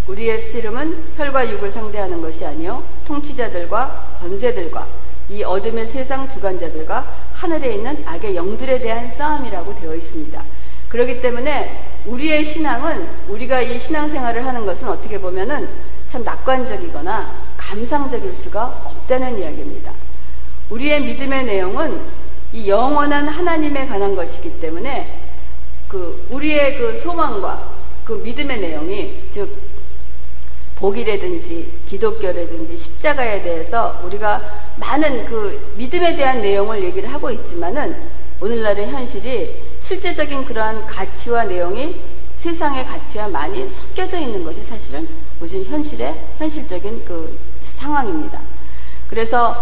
우리의 0.09 0.41
씨름은 0.41 1.05
혈과 1.17 1.51
육을 1.51 1.71
상대하는 1.71 2.21
것이 2.21 2.45
아니요 2.45 2.83
통치자들과 3.07 4.19
권세들과 4.21 4.87
이 5.31 5.43
어둠의 5.43 5.87
세상 5.87 6.31
주관자들과 6.31 7.05
하늘에 7.35 7.75
있는 7.75 8.03
악의 8.07 8.37
영들에 8.37 8.79
대한 8.79 9.11
싸움이라고 9.11 9.75
되어 9.77 9.95
있습니다. 9.95 10.43
그렇기 10.89 11.21
때문에 11.21 11.83
우리의 12.07 12.45
신앙은 12.45 13.07
우리가 13.29 13.61
이 13.61 13.79
신앙생활을 13.79 14.47
하는 14.47 14.65
것은 14.65 14.89
어떻게 14.89 15.19
보면은 15.19 15.69
참 16.09 16.23
낙관적이거나 16.23 17.46
감상적일 17.67 18.33
수가 18.33 18.67
없다는 18.85 19.41
이야기입니다. 19.41 19.93
우리의 20.71 21.03
믿음의 21.03 21.45
내용은 21.45 22.01
이 22.53 22.69
영원한 22.69 23.27
하나님에 23.29 23.87
관한 23.87 24.15
것이기 24.15 24.61
때문에 24.61 25.07
그 25.89 26.27
우리의 26.31 26.79
그 26.79 26.97
소망과 26.97 27.75
그 28.05 28.13
믿음의 28.25 28.61
내용이 28.61 29.23
즉 29.33 29.49
복이라든지 30.77 31.73
기독교라든지 31.89 32.79
십자가에 32.79 33.43
대해서 33.43 34.01
우리가 34.05 34.43
많은 34.77 35.25
그 35.27 35.75
믿음에 35.77 36.15
대한 36.15 36.41
내용을 36.43 36.85
얘기를 36.85 37.13
하고 37.13 37.31
있지만은 37.31 37.97
오늘날의 38.41 38.89
현실이 38.89 39.63
실제적인 39.81 40.45
그러한 40.45 40.87
가치와 40.87 41.45
내용이 41.45 42.01
세상의 42.37 42.85
가치와 42.85 43.29
많이 43.29 43.69
섞여져 43.71 44.21
있는 44.21 44.45
것이 44.45 44.63
사실은 44.63 45.09
요즘 45.41 45.65
현실의 45.65 46.15
현실적인 46.39 47.05
그 47.05 47.37
상황입니다. 47.77 48.41
그래서 49.09 49.55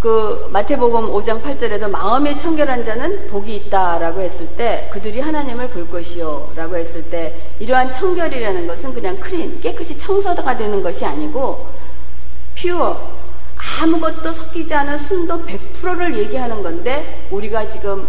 그 0.00 0.48
마태복음 0.50 1.12
5장 1.12 1.42
8절에도 1.42 1.90
마음이 1.90 2.38
청결한 2.38 2.84
자는 2.86 3.28
복이 3.28 3.54
있다라고 3.56 4.20
했을 4.20 4.46
때 4.56 4.88
그들이 4.90 5.20
하나님을 5.20 5.68
볼 5.68 5.90
것이요라고 5.90 6.76
했을 6.76 7.10
때 7.10 7.36
이러한 7.58 7.92
청결이라는 7.92 8.66
것은 8.66 8.94
그냥 8.94 9.18
크린 9.18 9.60
깨끗이 9.60 9.98
청소가 9.98 10.56
되는 10.56 10.82
것이 10.82 11.04
아니고 11.04 11.66
퓨어 12.56 13.20
아무것도 13.80 14.32
섞이지 14.32 14.72
않은 14.74 14.96
순도 14.96 15.44
100%를 15.44 16.16
얘기하는 16.16 16.62
건데 16.62 17.26
우리가 17.30 17.68
지금 17.68 18.08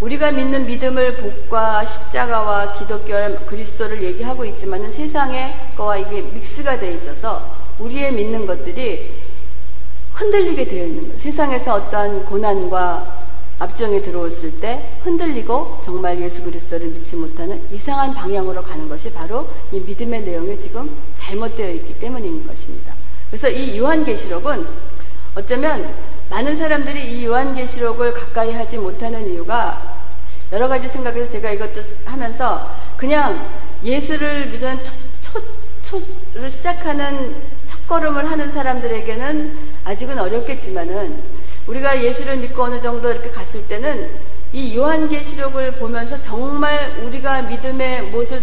우리가 0.00 0.32
믿는 0.32 0.66
믿음을 0.66 1.16
복과 1.16 1.84
십자가와 1.84 2.74
기독교 2.74 3.14
그리스도를 3.46 4.02
얘기하고 4.02 4.44
있지만 4.44 4.90
세상의 4.92 5.54
거와 5.76 5.98
이게 5.98 6.22
믹스가 6.22 6.78
돼 6.78 6.92
있어서 6.92 7.61
우리의 7.82 8.12
믿는 8.12 8.46
것들이 8.46 9.10
흔들리게 10.14 10.66
되어 10.66 10.86
있는 10.86 11.02
거예요. 11.08 11.18
세상에서 11.18 11.74
어떠한 11.74 12.26
고난과 12.26 13.22
압정에 13.58 14.02
들어왔을 14.02 14.60
때 14.60 14.90
흔들리고 15.04 15.82
정말 15.84 16.20
예수 16.20 16.42
그리스도를 16.42 16.88
믿지 16.88 17.16
못하는 17.16 17.60
이상한 17.72 18.12
방향으로 18.14 18.62
가는 18.62 18.88
것이 18.88 19.12
바로 19.12 19.48
이 19.70 19.78
믿음의 19.80 20.22
내용이 20.22 20.60
지금 20.60 20.90
잘못되어 21.16 21.70
있기 21.70 21.98
때문인 22.00 22.46
것입니다. 22.46 22.92
그래서 23.30 23.48
이 23.48 23.78
요한계시록은 23.78 24.66
어쩌면 25.36 25.94
많은 26.28 26.56
사람들이 26.56 27.18
이 27.18 27.26
요한계시록을 27.26 28.12
가까이 28.14 28.52
하지 28.52 28.78
못하는 28.78 29.32
이유가 29.32 29.96
여러 30.50 30.68
가지 30.68 30.88
생각에서 30.88 31.30
제가 31.30 31.52
이것도 31.52 31.80
하면서 32.04 32.68
그냥 32.96 33.48
예수를 33.84 34.46
믿은 34.46 34.78
초, 35.22 35.40
초, 35.82 36.02
초를 36.34 36.50
시작하는 36.50 37.34
첫걸음을 37.86 38.30
하는 38.30 38.52
사람들에게는 38.52 39.58
아직은 39.84 40.18
어렵겠지만은 40.18 41.18
우리가 41.66 42.02
예수를 42.02 42.38
믿고 42.38 42.64
어느 42.64 42.80
정도 42.80 43.10
이렇게 43.10 43.30
갔을 43.30 43.66
때는 43.66 44.10
이 44.52 44.76
요한계시록을 44.76 45.72
보면서 45.72 46.20
정말 46.22 46.78
우리가 47.04 47.42
믿음의 47.42 48.02
무엇을 48.10 48.42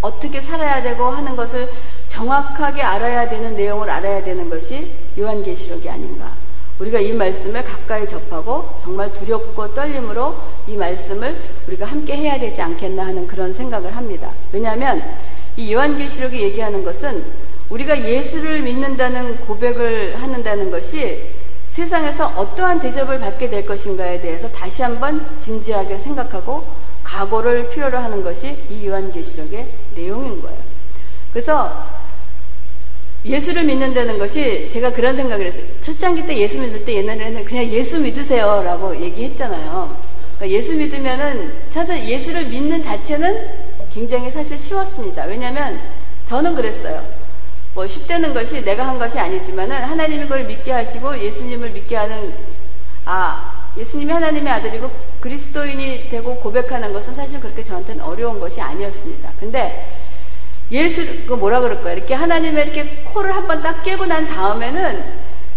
어떻게 0.00 0.40
살아야 0.40 0.82
되고 0.82 1.10
하는 1.10 1.36
것을 1.36 1.68
정확하게 2.08 2.82
알아야 2.82 3.28
되는 3.28 3.56
내용을 3.56 3.88
알아야 3.90 4.24
되는 4.24 4.48
것이 4.48 4.90
요한계시록이 5.18 5.88
아닌가. 5.88 6.32
우리가 6.78 6.98
이 6.98 7.12
말씀을 7.12 7.62
가까이 7.62 8.08
접하고 8.08 8.78
정말 8.82 9.12
두렵고 9.12 9.74
떨림으로 9.74 10.34
이 10.66 10.76
말씀을 10.76 11.38
우리가 11.68 11.84
함께 11.84 12.16
해야 12.16 12.38
되지 12.38 12.62
않겠나 12.62 13.06
하는 13.06 13.26
그런 13.26 13.52
생각을 13.52 13.94
합니다. 13.94 14.32
왜냐하면 14.50 15.02
이 15.58 15.74
요한계시록이 15.74 16.40
얘기하는 16.40 16.82
것은 16.82 17.49
우리가 17.70 18.04
예수를 18.04 18.62
믿는다는 18.62 19.38
고백을 19.40 20.20
하는다는 20.20 20.70
것이 20.70 21.22
세상에서 21.70 22.26
어떠한 22.36 22.80
대접을 22.80 23.20
받게 23.20 23.48
될 23.48 23.64
것인가에 23.64 24.20
대해서 24.20 24.50
다시 24.50 24.82
한번 24.82 25.24
진지하게 25.38 25.98
생각하고 25.98 26.66
각오를 27.04 27.70
필요로 27.70 27.96
하는 27.96 28.22
것이 28.22 28.56
이 28.68 28.86
요한계시록의 28.86 29.66
내용인 29.94 30.42
거예요. 30.42 30.58
그래서 31.32 31.88
예수를 33.24 33.64
믿는다는 33.64 34.18
것이 34.18 34.70
제가 34.72 34.92
그런 34.92 35.14
생각을 35.14 35.46
했어요. 35.46 35.62
첫 35.80 35.98
장기 35.98 36.26
때 36.26 36.36
예수 36.36 36.58
믿을 36.58 36.84
때 36.84 36.94
옛날에는 36.94 37.44
그냥 37.44 37.64
예수 37.66 38.00
믿으세요 38.00 38.62
라고 38.64 38.98
얘기했잖아요. 39.00 39.96
그러니까 40.36 40.58
예수 40.58 40.74
믿으면은 40.74 41.52
사실 41.70 42.04
예수를 42.04 42.46
믿는 42.46 42.82
자체는 42.82 43.48
굉장히 43.92 44.30
사실 44.30 44.58
쉬웠습니다. 44.58 45.24
왜냐하면 45.24 45.78
저는 46.26 46.54
그랬어요. 46.54 47.19
뭐 47.74 47.86
쉽다는 47.86 48.34
것이 48.34 48.64
내가 48.64 48.86
한 48.86 48.98
것이 48.98 49.18
아니지만은 49.18 49.76
하나님이 49.76 50.22
그걸 50.24 50.44
믿게 50.44 50.72
하시고 50.72 51.18
예수님을 51.18 51.70
믿게 51.70 51.96
하는 51.96 52.34
아 53.04 53.68
예수님이 53.76 54.12
하나님의 54.12 54.52
아들이고 54.52 54.90
그리스도인이 55.20 56.10
되고 56.10 56.36
고백하는 56.36 56.92
것은 56.92 57.14
사실 57.14 57.38
그렇게 57.40 57.62
저한테는 57.62 58.02
어려운 58.02 58.40
것이 58.40 58.60
아니었습니다. 58.60 59.30
근데 59.38 59.86
예수 60.72 61.26
그 61.26 61.34
뭐라 61.34 61.60
그럴까요? 61.60 61.96
이렇게 61.96 62.14
하나님의 62.14 62.64
이렇게 62.66 62.84
코를 63.12 63.34
한 63.34 63.46
번 63.46 63.62
딱 63.62 63.82
깨고 63.82 64.06
난 64.06 64.26
다음에는 64.28 65.04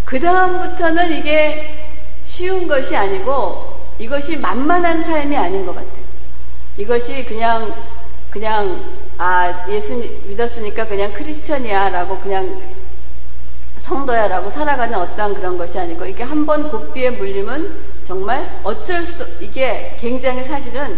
그 0.05 0.19
다음부터는 0.19 1.17
이게 1.17 1.75
쉬운 2.27 2.67
것이 2.67 2.95
아니고 2.95 3.73
이것이 3.99 4.37
만만한 4.37 5.03
삶이 5.03 5.35
아닌 5.35 5.65
것 5.65 5.73
같아요. 5.75 6.03
이것이 6.77 7.25
그냥 7.25 7.73
그냥 8.33 8.83
아, 9.19 9.67
예수 9.69 9.93
믿었으니까 10.27 10.87
그냥 10.87 11.13
크리스천이야 11.13 11.91
라고 11.91 12.17
그냥 12.17 12.59
성도야 13.77 14.27
라고 14.27 14.49
살아가는 14.49 14.97
어떠한 14.97 15.35
그런 15.35 15.55
것이 15.55 15.77
아니고 15.77 16.03
이게 16.05 16.23
한 16.23 16.43
번 16.47 16.67
고삐에 16.71 17.11
물리면 17.11 17.93
정말 18.07 18.59
어쩔 18.63 19.05
수, 19.05 19.23
이게 19.39 19.95
굉장히 19.99 20.43
사실은 20.43 20.97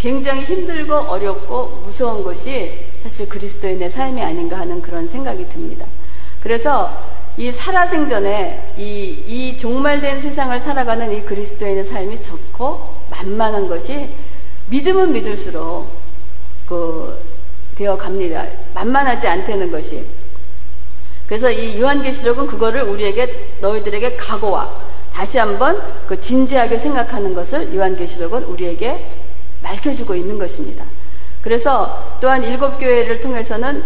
굉장히 0.00 0.42
힘들고 0.42 0.92
어렵고 0.92 1.82
무서운 1.86 2.24
것이 2.24 2.86
사실 3.04 3.28
그리스도인의 3.28 3.92
삶이 3.92 4.20
아닌가 4.20 4.58
하는 4.58 4.82
그런 4.82 5.06
생각이 5.06 5.48
듭니다. 5.50 5.86
그래서 6.42 6.90
이 7.36 7.52
살아생전에 7.52 8.74
이, 8.78 8.82
이 9.28 9.58
종말된 9.58 10.20
세상을 10.20 10.58
살아가는 10.58 11.12
이 11.12 11.22
그리스도인의 11.22 11.84
삶이 11.84 12.20
좋고 12.20 12.94
만만한 13.10 13.68
것이 13.68 14.08
믿음은 14.70 15.12
믿을수록 15.12 16.03
그 16.66 17.18
되어 17.76 17.96
갑니다. 17.96 18.46
만만하지 18.74 19.26
않다는 19.26 19.70
것이. 19.70 20.04
그래서 21.26 21.50
이 21.50 21.80
요한계시록은 21.80 22.46
그거를 22.46 22.82
우리에게 22.82 23.56
너희들에게 23.60 24.16
각오와 24.16 24.70
다시 25.12 25.38
한번 25.38 25.80
그 26.06 26.20
진지하게 26.20 26.78
생각하는 26.78 27.34
것을 27.34 27.74
요한계시록은 27.74 28.44
우리에게 28.44 29.04
밝혀주고 29.62 30.14
있는 30.14 30.38
것입니다. 30.38 30.84
그래서 31.40 32.16
또한 32.20 32.42
일곱 32.44 32.78
교회를 32.78 33.20
통해서는 33.20 33.82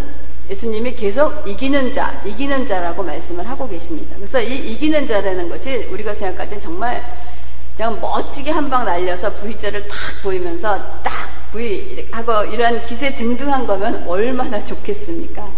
예수님이 0.50 0.94
계속 0.94 1.46
이기는 1.46 1.92
자, 1.92 2.20
이기는 2.24 2.66
자라고 2.66 3.02
말씀을 3.02 3.48
하고 3.48 3.68
계십니다. 3.68 4.16
그래서 4.16 4.40
이 4.40 4.56
이기는 4.72 5.06
자라는 5.06 5.48
것이 5.48 5.88
우리가 5.92 6.14
생각할 6.14 6.48
땐 6.50 6.60
정말 6.60 7.02
그냥 7.76 8.00
멋지게 8.00 8.50
한 8.50 8.68
방 8.70 8.84
날려서 8.84 9.32
V자를 9.34 9.86
탁 9.86 9.96
보이면서 10.22 10.78
딱 11.02 11.27
하고 12.10 12.44
이런 12.52 12.84
기세 12.86 13.14
등등한 13.14 13.66
거면 13.66 14.06
얼마나 14.06 14.62
좋겠습니까? 14.64 15.48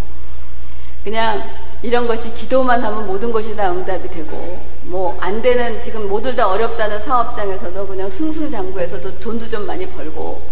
그냥 1.05 1.42
이런 1.83 2.07
것이 2.07 2.33
기도만 2.35 2.83
하면 2.85 3.07
모든 3.07 3.33
것이 3.33 3.57
다 3.57 3.70
응답이 3.70 4.09
되고 4.09 4.61
뭐 4.83 5.16
안 5.20 5.40
되는 5.42 5.83
지금 5.83 6.09
모두 6.09 6.35
다 6.35 6.48
어렵다는 6.48 7.00
사업장에서도 7.00 7.87
그냥 7.87 8.11
승승장구해서도 8.11 9.18
돈도 9.20 9.48
좀 9.48 9.66
많이 9.66 9.87
벌고 9.87 10.42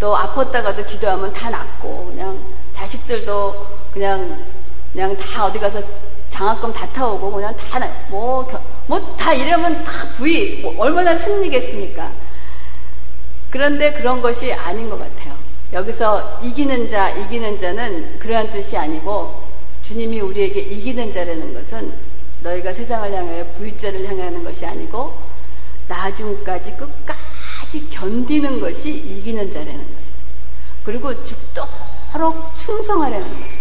또 0.00 0.14
아팠다가도 0.14 0.86
기도하면 0.86 1.32
다 1.32 1.50
낫고 1.50 2.06
그냥 2.10 2.38
자식들도 2.74 3.66
그냥 3.92 4.44
그냥 4.92 5.16
다 5.16 5.46
어디 5.46 5.58
가서 5.58 5.80
장학금 6.30 6.72
다 6.72 6.86
타오고 6.88 7.32
그냥 7.32 7.54
다뭐뭐 7.56 8.46
뭐다 8.86 9.32
이러면 9.34 9.84
다 9.84 9.92
부위 10.16 10.60
뭐 10.62 10.74
얼마나 10.78 11.16
승리겠습니까? 11.16 12.10
그런데 13.50 13.92
그런 13.92 14.20
것이 14.20 14.52
아닌 14.52 14.88
것 14.90 14.98
같아요. 14.98 15.34
여기서 15.72 16.40
이기는 16.42 16.90
자, 16.90 17.10
이기는 17.10 17.58
자는 17.58 18.18
그러한 18.18 18.52
뜻이 18.52 18.76
아니고 18.76 19.42
주님이 19.82 20.20
우리에게 20.20 20.60
이기는 20.60 21.12
자라는 21.12 21.54
것은 21.54 21.92
너희가 22.42 22.72
세상을 22.72 23.12
향하여 23.12 23.44
부의자를 23.56 24.06
향하는 24.08 24.44
것이 24.44 24.64
아니고 24.66 25.16
나중까지 25.88 26.72
끝까지 26.72 27.90
견디는 27.90 28.60
것이 28.60 28.90
이기는 28.90 29.52
자라는 29.52 29.78
것이죠. 29.78 30.16
그리고 30.84 31.24
죽도록 31.24 31.86
그토록 32.16 32.56
충성하려는 32.56 33.28
거죠. 33.28 33.56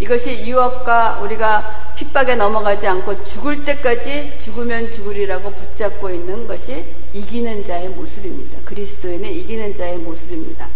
이것이 0.00 0.46
유혹과 0.46 1.20
우리가 1.20 1.94
핍박에 1.96 2.34
넘어가지 2.36 2.86
않고 2.86 3.24
죽을 3.24 3.64
때까지 3.64 4.38
죽으면 4.40 4.92
죽으리라고 4.92 5.52
붙잡고 5.52 6.10
있는 6.10 6.46
것이 6.46 6.84
이기는 7.14 7.64
자의 7.64 7.88
모습입니다. 7.88 8.58
그리스도인의 8.64 9.40
이기는 9.40 9.76
자의 9.76 9.98
모습입니다. 9.98 10.68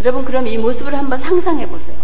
여러분 0.00 0.24
그럼 0.24 0.46
이 0.46 0.58
모습을 0.58 0.94
한번 0.94 1.18
상상해 1.18 1.66
보세요. 1.66 1.96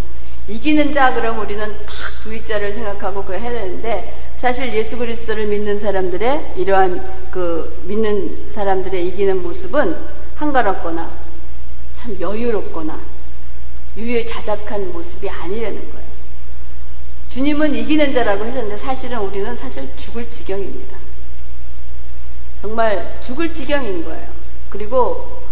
이기는 0.48 0.92
자 0.92 1.14
그럼 1.14 1.38
우리는 1.38 1.64
탁 1.64 2.24
V자를 2.24 2.72
생각하고 2.72 3.22
그걸 3.22 3.40
해야 3.40 3.52
되는데 3.52 4.14
사실 4.38 4.74
예수 4.74 4.96
그리스도를 4.98 5.46
믿는 5.46 5.78
사람들의 5.78 6.54
이러한 6.56 7.28
그 7.30 7.82
믿는 7.86 8.50
사람들의 8.52 9.06
이기는 9.08 9.42
모습은 9.42 9.96
한가롭거나 10.34 11.10
참 11.94 12.16
여유롭거나 12.18 12.98
유유에 13.96 14.26
자작한 14.26 14.92
모습이 14.92 15.28
아니라는 15.28 15.78
거예요. 15.78 16.12
주님은 17.28 17.74
이기는 17.74 18.12
자라고 18.12 18.44
하셨는데 18.44 18.78
사실은 18.78 19.18
우리는 19.18 19.54
사실 19.56 19.88
죽을 19.96 20.28
지경입니다. 20.32 21.01
정말 22.62 23.18
죽을 23.20 23.52
지경인 23.52 24.04
거예요. 24.04 24.28
그리고 24.70 25.42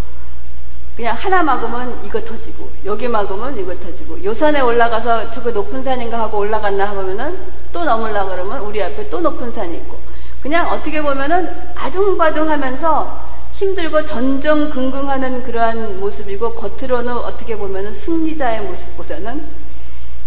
그냥 0.96 1.16
하나 1.16 1.42
막으면 1.42 2.04
이거 2.04 2.20
터지고 2.20 2.70
여기 2.84 3.08
막으면 3.08 3.58
이거 3.58 3.74
터지고 3.74 4.22
요 4.22 4.32
산에 4.32 4.60
올라가서 4.60 5.32
저거 5.32 5.50
높은 5.50 5.82
산인가 5.82 6.20
하고 6.20 6.38
올라갔나 6.38 6.88
하면은 6.88 7.36
또 7.72 7.84
넘으려 7.84 8.28
그러면 8.28 8.62
우리 8.62 8.80
앞에 8.82 9.10
또 9.10 9.20
높은 9.20 9.50
산이 9.50 9.76
있고 9.78 9.98
그냥 10.40 10.70
어떻게 10.70 11.02
보면은 11.02 11.50
아둥바둥하면서 11.74 13.30
힘들고 13.54 14.06
전전긍긍하는 14.06 15.42
그러한 15.42 16.00
모습이고 16.00 16.54
겉으로는 16.54 17.12
어떻게 17.12 17.56
보면은 17.56 17.92
승리자의 17.92 18.62
모습보다는 18.62 19.44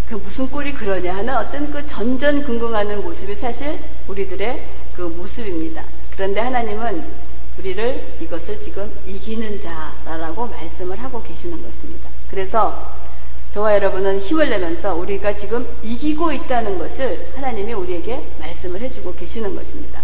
그 0.10 0.16
무슨 0.16 0.50
꼴이 0.52 0.74
그러냐 0.74 1.16
하는 1.16 1.36
어떤 1.36 1.72
그 1.72 1.88
전전긍긍하는 1.88 3.02
모습이 3.04 3.36
사실 3.36 3.80
우리들의 4.08 4.64
그 4.96 5.02
모습입니다. 5.02 5.84
그런데 6.16 6.40
하나님은 6.40 7.04
우리를 7.60 8.18
이것을 8.22 8.60
지금 8.62 8.92
이기는 9.06 9.62
자라고 9.62 10.48
말씀을 10.48 11.00
하고 11.00 11.22
계시는 11.22 11.62
것입니다. 11.64 12.10
그래서 12.30 12.92
저와 13.52 13.76
여러분은 13.76 14.20
힘을 14.20 14.50
내면서 14.50 14.96
우리가 14.96 15.36
지금 15.36 15.66
이기고 15.84 16.32
있다는 16.32 16.80
것을 16.80 17.32
하나님이 17.36 17.74
우리에게 17.74 18.20
말씀을 18.40 18.82
해주고 18.82 19.14
계시는 19.16 19.56
것입니다. 19.56 20.02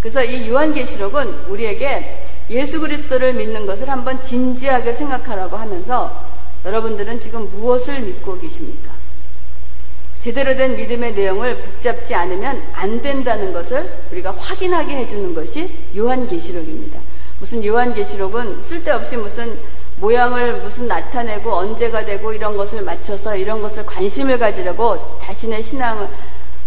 그래서 0.00 0.22
이 0.22 0.48
요한계시록은 0.48 1.46
우리에게 1.48 2.28
예수 2.50 2.80
그리스도를 2.80 3.34
믿는 3.34 3.66
것을 3.66 3.88
한번 3.88 4.22
진지하게 4.22 4.92
생각하라고 4.94 5.56
하면서 5.56 6.24
여러분들은 6.64 7.20
지금 7.20 7.48
무엇을 7.50 8.00
믿고 8.00 8.38
계십니까? 8.38 8.91
제대로 10.22 10.54
된 10.56 10.76
믿음의 10.76 11.14
내용을 11.14 11.56
붙잡지 11.56 12.14
않으면 12.14 12.62
안 12.74 13.02
된다는 13.02 13.52
것을 13.52 13.92
우리가 14.12 14.30
확인하게 14.30 14.98
해주는 14.98 15.34
것이 15.34 15.68
요한계시록입니다. 15.96 17.00
무슨 17.40 17.64
요한계시록은 17.64 18.62
쓸데없이 18.62 19.16
무슨 19.16 19.58
모양을 19.96 20.62
무슨 20.62 20.86
나타내고 20.86 21.52
언제가 21.52 22.04
되고 22.04 22.32
이런 22.32 22.56
것을 22.56 22.82
맞춰서 22.82 23.36
이런 23.36 23.60
것을 23.62 23.84
관심을 23.84 24.38
가지려고 24.38 25.18
자신의 25.20 25.60
신앙을 25.62 26.06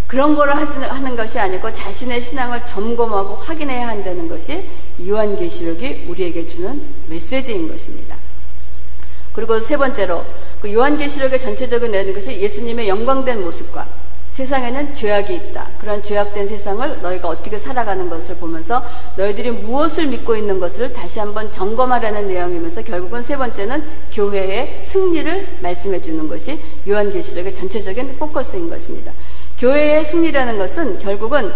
그런 0.08 0.36
거를 0.36 0.54
하는 0.54 1.16
것이 1.16 1.40
아니고 1.40 1.74
자신의 1.74 2.22
신앙을 2.22 2.66
점검하고 2.66 3.36
확인해야 3.36 3.88
한다는 3.88 4.28
것이 4.28 4.70
요한계시록이 5.06 6.08
우리에게 6.10 6.46
주는 6.46 6.82
메시지인 7.08 7.70
것입니다. 7.70 8.25
그리고 9.36 9.60
세 9.60 9.78
번째로 9.78 10.24
그 10.62 10.74
요한계시록의 10.74 11.42
전체적인 11.42 11.92
내는 11.92 12.14
것이 12.14 12.40
예수님의 12.42 12.88
영광된 12.88 13.44
모습과 13.44 13.86
세상에는 14.36 14.96
죄악이 14.96 15.34
있다. 15.34 15.66
그런 15.80 16.04
죄악된 16.04 16.50
세상을 16.50 17.02
너희가 17.02 17.30
어떻게 17.30 17.58
살아가는 17.58 18.10
것을 18.10 18.36
보면서 18.36 18.84
너희들이 19.16 19.52
무엇을 19.52 20.08
믿고 20.08 20.36
있는 20.36 20.60
것을 20.60 20.92
다시 20.92 21.20
한번 21.20 21.52
점검하라는 21.54 22.28
내용이면서 22.28 22.82
결국은 22.82 23.24
세 23.24 23.38
번째는 23.38 23.82
교회의 24.12 24.82
승리를 24.84 25.48
말씀해 25.62 26.02
주는 26.02 26.28
것이 26.28 26.60
요한계시록의 26.86 27.56
전체적인 27.56 28.18
포커스인 28.18 28.70
것입니다. 28.70 29.14
교회의 29.58 30.04
승리라는 30.04 30.58
것은 30.58 31.00
결국은 31.00 31.50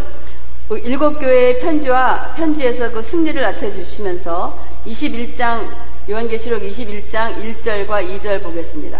일곱 0.84 1.20
교회의 1.20 1.60
편지와 1.60 2.34
편지에서 2.38 2.92
그 2.92 3.02
승리를 3.02 3.42
나타내 3.42 3.74
주시면서 3.74 4.58
21장 4.86 5.68
요한계시록 6.10 6.64
21장 6.64 7.36
1절과 7.62 8.08
2절 8.10 8.42
보겠습니다. 8.42 9.00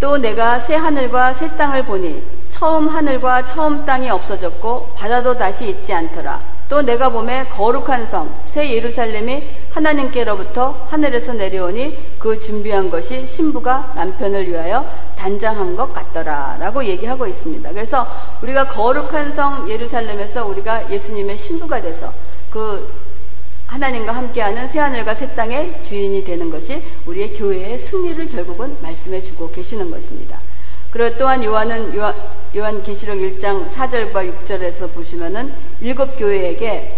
또 0.00 0.18
내가 0.18 0.58
새 0.58 0.74
하늘과 0.74 1.32
새 1.32 1.56
땅을 1.56 1.84
보니 1.84 2.22
처음 2.50 2.88
하늘과 2.88 3.46
처음 3.46 3.86
땅이 3.86 4.10
없어졌고 4.10 4.94
바다도 4.96 5.38
다시 5.38 5.70
있지 5.70 5.94
않더라. 5.94 6.40
또 6.68 6.82
내가 6.82 7.08
봄에 7.08 7.46
거룩한 7.46 8.06
성, 8.06 8.32
새 8.46 8.74
예루살렘이 8.74 9.42
하나님께로부터 9.72 10.86
하늘에서 10.90 11.32
내려오니 11.32 12.18
그 12.18 12.38
준비한 12.40 12.90
것이 12.90 13.26
신부가 13.26 13.92
남편을 13.96 14.46
위하여 14.46 14.84
단장한 15.16 15.74
것 15.74 15.92
같더라. 15.94 16.58
라고 16.60 16.84
얘기하고 16.84 17.26
있습니다. 17.26 17.72
그래서 17.72 18.06
우리가 18.42 18.68
거룩한 18.68 19.32
성 19.32 19.70
예루살렘에서 19.70 20.46
우리가 20.46 20.90
예수님의 20.90 21.38
신부가 21.38 21.80
돼서 21.80 22.12
그 22.50 23.09
하나님과 23.70 24.12
함께하는 24.12 24.68
새하늘과 24.68 25.14
새 25.14 25.32
땅의 25.34 25.82
주인이 25.82 26.24
되는 26.24 26.50
것이 26.50 26.82
우리의 27.06 27.34
교회의 27.34 27.78
승리를 27.78 28.28
결국은 28.30 28.76
말씀해 28.82 29.20
주고 29.20 29.50
계시는 29.52 29.90
것입니다. 29.90 30.38
그리고 30.90 31.16
또한 31.18 31.42
요한은 31.44 31.96
요한, 31.96 32.14
요한 32.56 32.82
계시록 32.82 33.16
1장 33.16 33.70
4절과 33.70 34.28
6절에서 34.44 34.92
보시면은 34.92 35.52
일곱 35.80 36.18
교회에게 36.18 36.96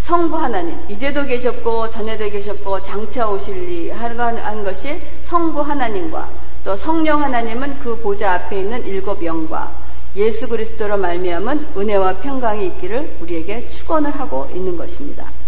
성부 0.00 0.34
하나님 0.36 0.78
이제도 0.88 1.24
계셨고 1.24 1.90
전에도 1.90 2.28
계셨고 2.28 2.82
장차 2.82 3.28
오실리 3.28 3.90
하는 3.90 4.64
것이 4.64 4.98
성부 5.24 5.60
하나님과 5.60 6.28
또 6.64 6.74
성령 6.74 7.22
하나님은 7.22 7.80
그 7.80 7.98
보좌 7.98 8.32
앞에 8.34 8.60
있는 8.60 8.86
일곱 8.86 9.22
영과 9.22 9.70
예수 10.16 10.48
그리스도로 10.48 10.96
말미암은 10.96 11.68
은혜와 11.76 12.16
평강이 12.16 12.66
있기를 12.68 13.18
우리에게 13.20 13.68
축원을 13.68 14.10
하고 14.10 14.48
있는 14.54 14.76
것입니다. 14.76 15.41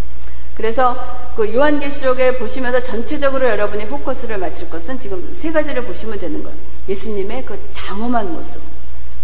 그래서 0.57 0.97
그 1.37 1.53
요한계시록에 1.53 2.39
보시면서 2.39 2.83
전체적으로 2.83 3.49
여러분이 3.49 3.87
포커스를 3.89 4.39
맞출 4.39 4.71
것은 4.71 5.01
지금 5.01 5.35
세 5.35 5.51
가지를 5.51 5.85
보시면 5.85 6.19
되는 6.19 6.43
거예요. 6.43 6.57
예수님의 6.89 7.45
그 7.45 7.59
장엄한 7.73 8.33
모습. 8.33 8.61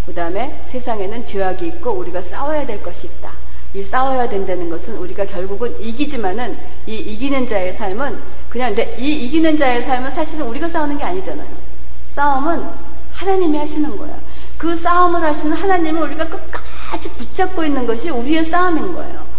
그 0.06 0.14
다음에 0.14 0.64
세상에는 0.68 1.24
죄악이 1.24 1.66
있고 1.68 1.92
우리가 1.92 2.20
싸워야 2.20 2.66
될 2.66 2.82
것이 2.82 3.06
있다. 3.06 3.30
이 3.74 3.82
싸워야 3.82 4.28
된다는 4.28 4.68
것은 4.68 4.96
우리가 4.96 5.24
결국은 5.26 5.80
이기지만은 5.80 6.58
이 6.86 6.96
이기는 6.96 7.46
자의 7.46 7.72
삶은 7.74 8.18
그냥 8.48 8.74
근데 8.74 8.96
이 8.98 9.26
이기는 9.26 9.56
자의 9.56 9.82
삶은 9.84 10.10
사실은 10.10 10.46
우리가 10.46 10.68
싸우는 10.68 10.98
게 10.98 11.04
아니잖아요. 11.04 11.46
싸움은 12.08 12.64
하나님이 13.12 13.56
하시는 13.58 13.96
거예요. 13.96 14.18
그 14.58 14.76
싸움을 14.76 15.22
하시는 15.22 15.56
하나님을 15.56 16.02
우리가 16.02 16.28
끝까지 16.28 17.08
붙잡고 17.10 17.64
있는 17.64 17.86
것이 17.86 18.10
우리의 18.10 18.44
싸움인 18.44 18.92
거예요. 18.92 19.29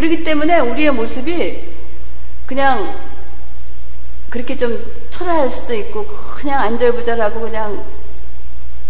그렇기 0.00 0.24
때문에 0.24 0.60
우리의 0.60 0.92
모습이 0.92 1.60
그냥 2.46 2.98
그렇게 4.30 4.56
좀 4.56 4.82
초라할 5.10 5.50
수도 5.50 5.74
있고 5.74 6.06
그냥 6.06 6.62
안절부절하고 6.62 7.42
그냥 7.42 7.84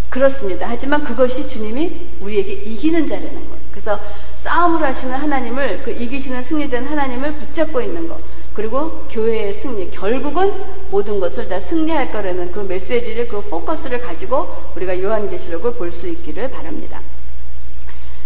그렇습니다. 0.09 0.66
하지만 0.68 1.03
그것이 1.03 1.49
주님이 1.49 2.11
우리에게 2.20 2.53
이기는 2.53 3.09
자라는 3.09 3.35
거예요. 3.35 3.61
그래서 3.73 3.99
싸움을 4.44 4.85
하시는 4.85 5.12
하나님을 5.12 5.83
그 5.83 5.90
이기시는 5.90 6.44
승리된 6.44 6.85
하나님을 6.87 7.35
붙잡고 7.35 7.81
있는 7.81 8.07
것 8.07 8.20
그리고 8.55 9.05
교회의 9.11 9.53
승리 9.53 9.90
결국은 9.90 10.53
모든 10.92 11.18
것을 11.18 11.49
다 11.49 11.59
승리할 11.59 12.12
거라는 12.12 12.53
그 12.53 12.61
메시지를 12.61 13.27
그 13.27 13.40
포커스를 13.42 14.01
가지고 14.01 14.49
우리가 14.77 15.01
요한계시록을 15.03 15.75
볼 15.75 15.90
수 15.90 16.07
있기를 16.07 16.51
바랍니다. 16.51 17.01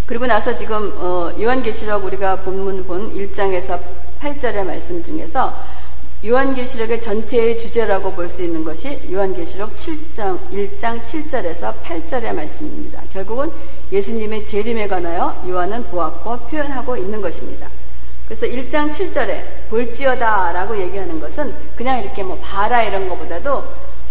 그리고 0.07 0.27
나서 0.27 0.55
지금 0.57 0.93
어, 0.97 1.33
요한계시록 1.41 2.05
우리가 2.05 2.37
본문 2.37 2.87
본 2.87 3.15
1장에서 3.15 3.81
8절의 4.21 4.65
말씀 4.65 5.03
중에서 5.03 5.53
요한계시록의 6.25 7.03
전체의 7.03 7.59
주제라고 7.59 8.13
볼 8.13 8.29
수 8.29 8.43
있는 8.43 8.65
것이 8.65 8.99
요한계시록 9.11 9.77
7장 9.77 10.39
1장 10.53 11.03
7절에서 11.03 11.75
8절의 11.83 12.35
말씀입니다. 12.35 13.03
결국은 13.13 13.51
예수님의 13.93 14.47
재림에 14.47 14.89
관하여 14.89 15.43
요한은 15.47 15.85
보았고 15.85 16.49
표현하고 16.49 16.97
있는 16.97 17.21
것입니다. 17.21 17.69
그래서 18.27 18.47
1장 18.47 18.91
7절에 18.91 19.43
볼지어다라고 19.69 20.81
얘기하는 20.81 21.21
것은 21.21 21.55
그냥 21.77 22.01
이렇게 22.03 22.23
뭐 22.23 22.39
봐라 22.39 22.83
이런 22.83 23.09
것보다도 23.09 23.65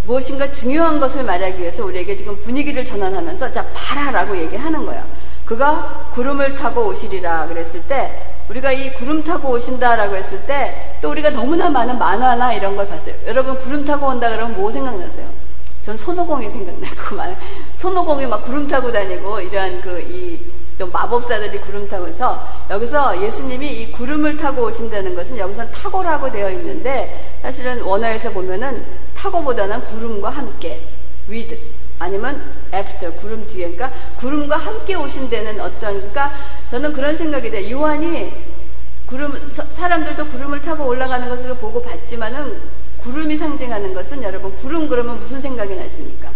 무엇인가 0.06 0.52
중요한 0.54 1.00
것을 1.00 1.24
말하기 1.24 1.60
위해서 1.60 1.86
우리에게 1.86 2.18
지금 2.18 2.36
분위기를 2.44 2.86
전환하면서 2.86 3.54
자 3.54 3.66
봐라라고 3.74 4.38
얘기하는 4.38 4.86
거예요. 4.86 5.23
그가 5.54 6.10
구름을 6.14 6.56
타고 6.58 6.88
오시리라 6.88 7.48
그랬을 7.48 7.82
때 7.84 8.12
우리가 8.50 8.72
이 8.72 8.94
구름 8.94 9.24
타고 9.24 9.52
오신다라고 9.52 10.16
했을 10.16 10.46
때 10.46 10.94
또 11.04 11.12
우리가 11.12 11.32
너무나 11.32 11.70
많은 11.70 12.00
만화나 12.00 12.54
이런 12.54 12.78
걸 12.78 12.88
봤어요. 12.88 13.14
여러분 13.28 13.60
구름 13.60 13.86
타고 13.86 14.08
온다 14.08 14.30
그러면 14.30 14.56
뭐 14.56 14.72
생각나세요? 14.72 15.28
전 15.86 15.98
손오공이 15.98 16.50
생각나고 16.50 17.16
막 17.20 17.38
손오공이 17.76 18.26
막 18.26 18.46
구름 18.46 18.70
타고 18.70 18.90
다니고 18.90 19.42
이러한 19.42 19.82
그이 19.82 20.40
마법사들이 20.80 21.60
구름 21.60 21.90
타고 21.90 22.08
해서 22.08 22.48
여기서 22.70 23.22
예수님이 23.22 23.68
이 23.68 23.92
구름을 23.92 24.38
타고 24.38 24.64
오신다는 24.64 25.14
것은 25.14 25.38
여기서 25.38 25.70
타고라고 25.72 26.32
되어 26.32 26.50
있는데 26.52 27.38
사실은 27.42 27.82
원어에서 27.82 28.32
보면은 28.32 28.86
타고보다는 29.18 29.84
구름과 29.86 30.30
함께 30.30 30.82
with 31.30 31.73
아니면 32.04 32.42
after 32.74 33.12
구름 33.18 33.48
뒤에 33.48 33.72
그러니까 33.72 33.92
구름과 34.18 34.58
함께 34.58 34.96
오신다는 34.96 35.60
어떤 35.62 35.96
그러니까 35.96 36.32
저는 36.70 36.94
그런 36.94 37.18
생각이 37.18 37.50
돼요. 37.50 37.80
요한이 37.80 38.32
구름, 39.06 39.40
사람들도 39.76 40.28
구름을 40.28 40.62
타고 40.62 40.86
올라가는 40.86 41.28
것을 41.30 41.56
보고 41.56 41.82
봤지만은 41.82 42.60
구름이 42.98 43.38
상징하는 43.38 43.94
것은 43.94 44.24
여러분 44.24 44.56
구름 44.58 44.88
그러면 44.88 45.20
무슨 45.20 45.42
생각이 45.42 45.76
나십니까? 45.76 46.30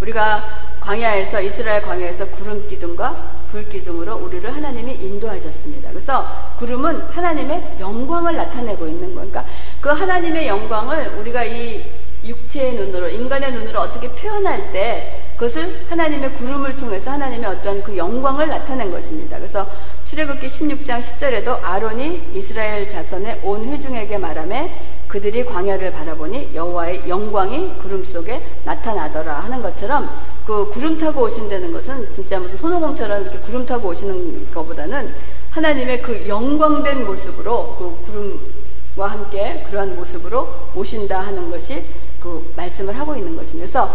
우리가 0.00 0.42
광야에서 0.80 1.40
이스라엘 1.42 1.82
광야에서 1.82 2.26
구름 2.28 2.66
기둥과 2.68 3.40
불 3.50 3.68
기둥으로 3.68 4.16
우리를 4.16 4.54
하나님이 4.54 4.94
인도하셨습니다. 4.94 5.90
그래서 5.90 6.24
구름은 6.58 7.00
하나님의 7.10 7.76
영광을 7.80 8.36
나타내고 8.36 8.86
있는 8.86 9.14
거니까 9.14 9.44
그러니까 9.44 9.44
그 9.80 9.88
하나님의 9.90 10.48
영광을 10.48 11.08
우리가 11.18 11.44
이 11.44 11.99
육체의 12.24 12.74
눈으로 12.74 13.08
인간의 13.08 13.52
눈으로 13.52 13.80
어떻게 13.80 14.08
표현할 14.08 14.72
때 14.72 15.20
그것을 15.36 15.86
하나님의 15.88 16.34
구름을 16.34 16.78
통해서 16.78 17.12
하나님의 17.12 17.48
어떤 17.48 17.82
그 17.82 17.96
영광을 17.96 18.46
나타낸 18.46 18.90
것입니다. 18.90 19.38
그래서 19.38 19.66
출애굽기 20.06 20.48
16장 20.48 21.02
10절에도 21.02 21.62
아론이 21.62 22.32
이스라엘 22.34 22.90
자손의 22.90 23.40
온 23.44 23.64
회중에게 23.66 24.18
말하매 24.18 24.70
그들이 25.08 25.44
광야를 25.44 25.92
바라보니 25.92 26.50
여호와의 26.54 27.08
영광이 27.08 27.78
구름 27.78 28.04
속에 28.04 28.40
나타나더라 28.64 29.40
하는 29.40 29.62
것처럼 29.62 30.08
그 30.46 30.68
구름 30.70 30.98
타고 30.98 31.22
오신다는 31.22 31.72
것은 31.72 32.12
진짜 32.12 32.38
무슨 32.38 32.56
손오공처럼 32.56 33.22
이렇게 33.22 33.38
구름 33.38 33.66
타고 33.66 33.88
오시는 33.88 34.52
것보다는 34.52 35.12
하나님의 35.50 36.02
그 36.02 36.28
영광된 36.28 37.06
모습으로 37.06 37.76
그 37.76 38.04
구름과 38.04 39.06
함께 39.10 39.64
그러한 39.68 39.96
모습으로 39.96 40.48
오신다 40.74 41.18
하는 41.20 41.50
것이 41.50 41.82
그 42.20 42.52
말씀을 42.56 42.98
하고 42.98 43.16
있는 43.16 43.36
것입니다. 43.36 43.60
그래서 43.66 43.90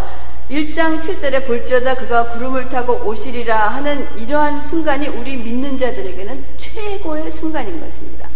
1장 0.50 1.02
7절에 1.02 1.48
볼지어다 1.48 1.96
그가 1.96 2.30
구름을 2.30 2.70
타고 2.70 2.94
오시리라 3.08 3.68
하는 3.70 4.08
이러한 4.18 4.62
순간이 4.62 5.08
우리 5.08 5.38
믿는 5.38 5.78
자들에게는 5.80 6.46
최고의 6.58 7.32
순간인 7.32 7.80
것입니다. 7.80 8.30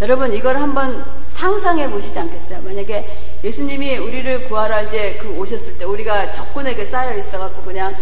여러분 0.00 0.32
이걸 0.32 0.56
한번 0.56 1.04
상상해 1.28 1.88
보시지 1.88 2.18
않겠어요? 2.18 2.62
만약에 2.62 3.06
예수님이 3.44 3.98
우리를 3.98 4.44
구하러 4.48 4.82
이제 4.82 5.16
그 5.20 5.38
오셨을 5.38 5.78
때 5.78 5.84
우리가 5.84 6.32
적군에게 6.32 6.84
쌓여 6.86 7.16
있어갖고 7.16 7.62
그냥 7.62 7.94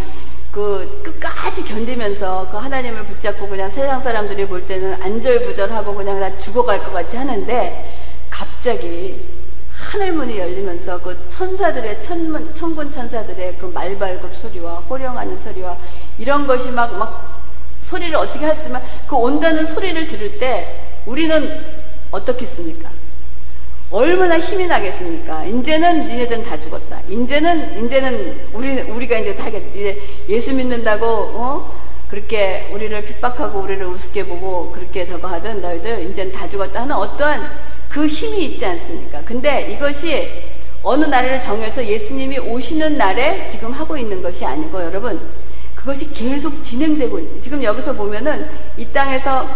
그 0.51 1.03
끝까지 1.03 1.65
견디면서 1.65 2.49
그 2.51 2.57
하나님을 2.57 3.05
붙잡고 3.05 3.49
그냥 3.49 3.71
세상 3.71 4.03
사람들이 4.03 4.47
볼 4.47 4.67
때는 4.67 5.03
안절부절하고 5.03 5.95
그냥 5.95 6.21
다 6.21 6.39
죽어갈 6.39 6.79
것 6.85 6.93
같이 6.93 7.17
하는데 7.17 7.91
갑자기 8.31 9.42
하늘문이 9.93 10.39
열리면서 10.39 10.99
그 11.03 11.15
천사들의 11.29 12.03
천문, 12.03 12.55
천군 12.55 12.91
천사들의 12.91 13.57
그 13.59 13.67
말발굽 13.67 14.35
소리와 14.35 14.77
호령하는 14.89 15.39
소리와 15.39 15.77
이런 16.19 16.47
것이 16.47 16.71
막, 16.71 16.97
막 16.97 17.43
소리를 17.83 18.17
어떻게 18.17 18.47
했으면 18.47 18.83
그 19.07 19.17
온다는 19.17 19.67
소리를 19.67 20.07
들을 20.07 20.39
때 20.39 20.81
우리는 21.05 21.61
어떻겠습니까? 22.11 22.89
얼마나 23.91 24.41
힘이 24.41 24.67
나겠습니까? 24.67 25.45
이제는 25.45 26.09
니네들은 26.09 26.45
다 26.47 26.59
죽었다. 26.59 26.99
이제는, 27.11 27.85
이제는 27.85 28.49
우리, 28.55 28.81
우리가 28.81 29.19
이제 29.19 29.35
다 29.35 29.49
이제 29.49 30.01
예수 30.31 30.55
믿는다고, 30.55 31.07
어? 31.07 31.83
그렇게 32.09 32.69
우리를 32.73 33.05
핍박하고 33.05 33.61
우리를 33.61 33.87
우습게 33.87 34.27
보고 34.27 34.71
그렇게 34.71 35.07
저거 35.07 35.29
하던 35.29 35.63
너희들 35.63 36.11
이제는 36.11 36.33
다 36.33 36.47
죽었다 36.47 36.83
하는 36.83 36.95
어떠한 36.95 37.72
그 37.93 38.07
힘이 38.07 38.47
있지 38.47 38.65
않습니까? 38.65 39.21
근데 39.27 39.71
이것이 39.71 40.27
어느 40.83 41.05
날을 41.05 41.39
정해서 41.43 41.87
예수님이 41.87 42.39
오시는 42.39 42.97
날에 42.97 43.51
지금 43.51 43.71
하고 43.71 43.99
있는 43.99 44.23
것이 44.23 44.47
아니고 44.47 44.83
여러분 44.83 45.21
그것이 45.75 46.09
계속 46.15 46.65
진행되고 46.65 47.19
있는 47.19 47.43
지금 47.43 47.63
여기서 47.63 47.93
보면은 47.93 48.49
이 48.79 48.87
땅에서 48.87 49.47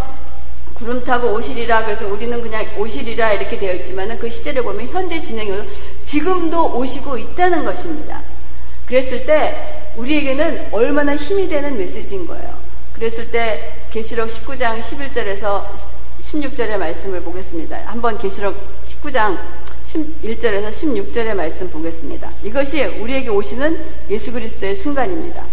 구름 0.75 1.03
타고 1.03 1.33
오시리라 1.33 1.87
그래서 1.87 2.07
우리는 2.09 2.39
그냥 2.43 2.63
오시리라 2.79 3.33
이렇게 3.33 3.59
되어 3.59 3.73
있지만은 3.77 4.19
그 4.19 4.29
시제를 4.29 4.63
보면 4.63 4.87
현재 4.89 5.23
진행으로 5.23 5.65
지금도 6.05 6.77
오시고 6.77 7.17
있다는 7.17 7.65
것입니다. 7.65 8.21
그랬을 8.85 9.25
때 9.25 9.93
우리에게는 9.97 10.69
얼마나 10.73 11.17
힘이 11.17 11.49
되는 11.49 11.79
메시지인 11.79 12.27
거예요. 12.27 12.55
그랬을 12.93 13.31
때 13.31 13.73
계시록 13.91 14.29
19장 14.29 14.83
11절에서 14.83 15.96
16절의 16.27 16.77
말씀을 16.77 17.23
보겠습니다. 17.23 17.79
한번 17.87 18.19
계시록 18.19 18.57
19장 18.85 19.39
1절에서 20.25 20.71
16절의 20.71 21.35
말씀 21.35 21.71
보겠습니다. 21.71 22.31
이것이 22.43 22.85
우리에게 22.85 23.29
오시는 23.29 23.79
예수 24.11 24.33
그리스도의 24.33 24.75
순간입니다. 24.75 25.45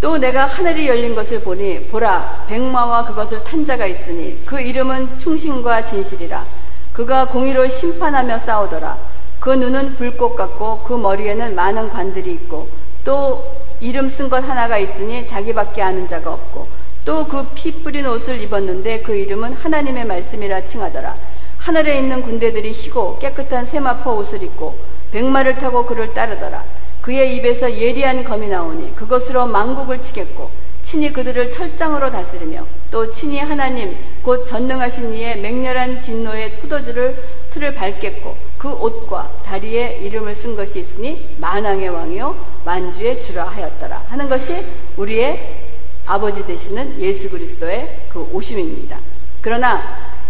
또 0.00 0.16
내가 0.16 0.46
하늘이 0.46 0.88
열린 0.88 1.14
것을 1.14 1.40
보니 1.40 1.88
보라 1.88 2.46
백마와 2.48 3.04
그것을 3.04 3.44
탄 3.44 3.66
자가 3.66 3.86
있으니 3.86 4.40
그 4.46 4.58
이름은 4.58 5.18
충신과 5.18 5.84
진실이라 5.84 6.46
그가 6.94 7.26
공의로 7.26 7.68
심판하며 7.68 8.38
싸우더라 8.38 8.96
그 9.40 9.50
눈은 9.50 9.96
불꽃 9.96 10.36
같고 10.36 10.82
그 10.84 10.94
머리에는 10.94 11.54
많은 11.54 11.90
관들이 11.90 12.32
있고 12.32 12.66
또 13.04 13.44
이름 13.80 14.08
쓴 14.08 14.30
것 14.30 14.42
하나가 14.42 14.78
있으니 14.78 15.26
자기밖에 15.26 15.82
아는 15.82 16.08
자가 16.08 16.32
없고 16.32 16.79
또 17.04 17.24
그 17.26 17.46
피 17.54 17.72
뿌린 17.82 18.06
옷을 18.06 18.40
입었는데 18.42 19.00
그 19.02 19.14
이름은 19.14 19.54
하나님의 19.54 20.04
말씀이라 20.06 20.66
칭하더라. 20.66 21.16
하늘에 21.58 21.98
있는 21.98 22.22
군대들이 22.22 22.72
희고 22.72 23.18
깨끗한 23.18 23.66
세마포 23.66 24.16
옷을 24.16 24.42
입고 24.42 24.78
백마를 25.12 25.56
타고 25.56 25.84
그를 25.86 26.12
따르더라. 26.14 26.64
그의 27.02 27.36
입에서 27.36 27.70
예리한 27.72 28.24
검이 28.24 28.48
나오니 28.48 28.94
그것으로 28.94 29.46
망국을 29.46 30.02
치겠고 30.02 30.50
친히 30.82 31.12
그들을 31.12 31.50
철장으로 31.50 32.10
다스리며 32.10 32.66
또 32.90 33.12
친히 33.12 33.38
하나님 33.38 33.96
곧 34.22 34.46
전능하신 34.46 35.14
이의 35.14 35.40
맹렬한 35.40 36.00
진노의 36.00 36.52
포도주를 36.56 37.16
틀을 37.50 37.74
밟겠고 37.74 38.36
그 38.58 38.68
옷과 38.70 39.30
다리에 39.46 40.00
이름을 40.02 40.34
쓴 40.34 40.56
것이 40.56 40.80
있으니 40.80 41.36
만왕의 41.38 41.88
왕이요 41.88 42.36
만주의 42.64 43.20
주라 43.20 43.44
하였더라 43.44 44.04
하는 44.08 44.28
것이 44.28 44.54
우리의 44.96 45.69
아버지 46.10 46.44
되시는 46.44 47.00
예수 47.00 47.30
그리스도의 47.30 48.06
그 48.08 48.28
오심입니다. 48.32 48.98
그러나 49.40 49.80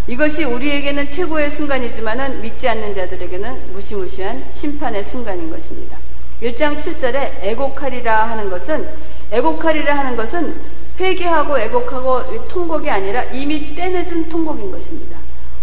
이것이 0.07 0.45
우리에게는 0.45 1.09
최고의 1.11 1.51
순간이지만은 1.51 2.43
믿지 2.43 2.69
않는 2.69 2.95
자들에게는 2.95 3.73
무시무시한 3.73 4.45
심판의 4.53 5.03
순간인 5.03 5.49
것입니다. 5.49 5.97
1장 6.43 6.79
7절에 6.79 7.43
애곡하리라 7.43 8.25
하는 8.29 8.51
것은 8.51 8.87
애곡하리라 9.31 9.97
하는 9.97 10.17
것은 10.17 10.55
회개하고 10.99 11.59
애곡하고 11.59 12.49
통곡이 12.49 12.91
아니라 12.91 13.25
이미 13.25 13.75
때늦은 13.75 14.29
통곡인 14.29 14.71
것입니다. 14.71 15.17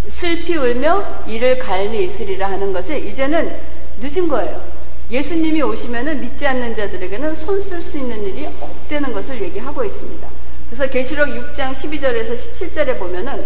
슬피 0.09 0.55
울며 0.55 1.25
이를 1.27 1.59
갈미 1.59 2.05
있으리라 2.05 2.49
하는 2.49 2.73
것이 2.73 2.97
이제는 3.07 3.55
늦은 4.01 4.27
거예요. 4.27 4.76
예수님이 5.09 5.61
오시면은 5.61 6.19
믿지 6.19 6.45
않는 6.47 6.75
자들에게는 6.75 7.35
손 7.35 7.61
쓸 7.61 7.81
수 7.81 7.97
있는 7.97 8.21
일이 8.23 8.45
없다는 8.59 9.13
것을 9.13 9.41
얘기하고 9.41 9.83
있습니다. 9.83 10.27
그래서 10.69 10.91
계시록 10.91 11.27
6장 11.29 11.73
12절에서 11.73 12.35
17절에 12.35 12.99
보면은 12.99 13.45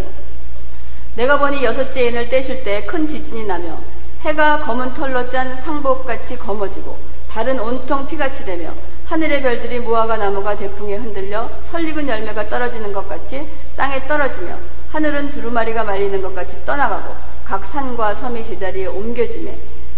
내가 1.15 1.37
보니 1.37 1.63
여섯째 1.63 2.07
인을 2.07 2.29
떼실 2.29 2.63
때 2.63 2.85
큰 2.85 3.07
지진이 3.07 3.45
나며 3.45 3.79
해가 4.21 4.61
검은 4.63 4.93
털로 4.95 5.29
짠 5.29 5.55
상복같이 5.57 6.37
검어지고 6.37 6.97
달은 7.29 7.59
온통 7.59 8.07
피같이 8.07 8.43
되며 8.45 8.73
하늘의 9.05 9.41
별들이 9.41 9.79
무화과 9.81 10.17
나무가 10.17 10.55
대풍에 10.55 10.95
흔들려 10.95 11.49
설익은 11.63 12.07
열매가 12.07 12.49
떨어지는 12.49 12.91
것 12.93 13.07
같이 13.07 13.45
땅에 13.75 13.99
떨어지며 14.07 14.57
하늘은 14.91 15.31
두루마리가 15.31 15.83
말리는 15.83 16.21
것 16.21 16.33
같이 16.33 16.55
떠나가고 16.65 17.13
각 17.45 17.65
산과 17.65 18.15
섬이 18.15 18.43
제자리에 18.45 18.87
옮겨지며 18.87 19.51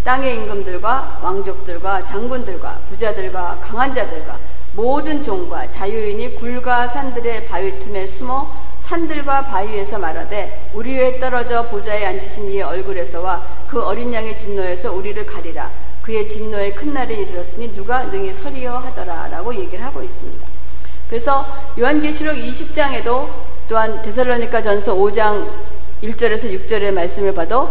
땅의 0.03 0.35
임금들과 0.35 1.19
왕족들과 1.21 2.05
장군들과 2.05 2.79
부자들과 2.89 3.59
강한 3.61 3.93
자들과 3.93 4.37
모든 4.73 5.23
종과 5.23 5.71
자유인이 5.71 6.35
굴과 6.35 6.89
산들의 6.89 7.47
바위 7.47 7.79
틈에 7.79 8.07
숨어 8.07 8.51
산들과 8.81 9.45
바위에서 9.45 9.97
말하되 9.97 10.71
우리 10.73 10.97
위에 10.97 11.19
떨어져 11.19 11.67
보좌에 11.69 12.05
앉으신 12.05 12.49
이의 12.49 12.63
얼굴에서와 12.63 13.41
그 13.67 13.81
어린 13.81 14.13
양의 14.13 14.37
진노에서 14.37 14.93
우리를 14.93 15.25
가리라 15.25 15.69
그의 16.01 16.27
진노의 16.27 16.75
큰 16.75 16.93
날이 16.93 17.15
이르렀으니 17.15 17.73
누가 17.75 18.03
능히 18.03 18.33
서리어 18.33 18.77
하더라 18.77 19.29
라고 19.29 19.55
얘기를 19.55 19.83
하고 19.85 20.03
있습니다. 20.03 20.47
그래서 21.09 21.45
요한계시록 21.79 22.35
20장에도 22.35 23.29
또한 23.69 24.01
데살로니가 24.01 24.61
전서 24.61 24.95
5장 24.95 25.47
1절에서 26.03 26.51
6절의 26.67 26.91
말씀을 26.91 27.33
봐도 27.33 27.69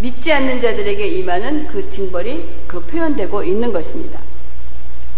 믿지 0.00 0.32
않는 0.32 0.60
자들에게 0.60 1.06
임하는 1.06 1.68
그 1.68 1.88
징벌이 1.90 2.48
그 2.66 2.80
표현되고 2.80 3.44
있는 3.44 3.72
것입니다. 3.72 4.20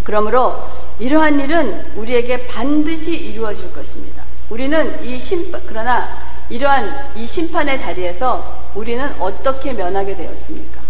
그러므로 0.03 0.69
이러한 0.99 1.39
일은 1.39 1.85
우리에게 1.95 2.47
반드시 2.47 3.15
이루어질 3.15 3.73
것입니다. 3.73 4.23
우리는 4.49 5.03
이 5.03 5.19
심판, 5.19 5.61
그러나 5.65 6.07
이러한 6.49 7.17
이 7.17 7.25
심판의 7.25 7.79
자리에서 7.79 8.71
우리는 8.75 9.09
어떻게 9.19 9.73
면하게 9.73 10.15
되었습니까? 10.15 10.81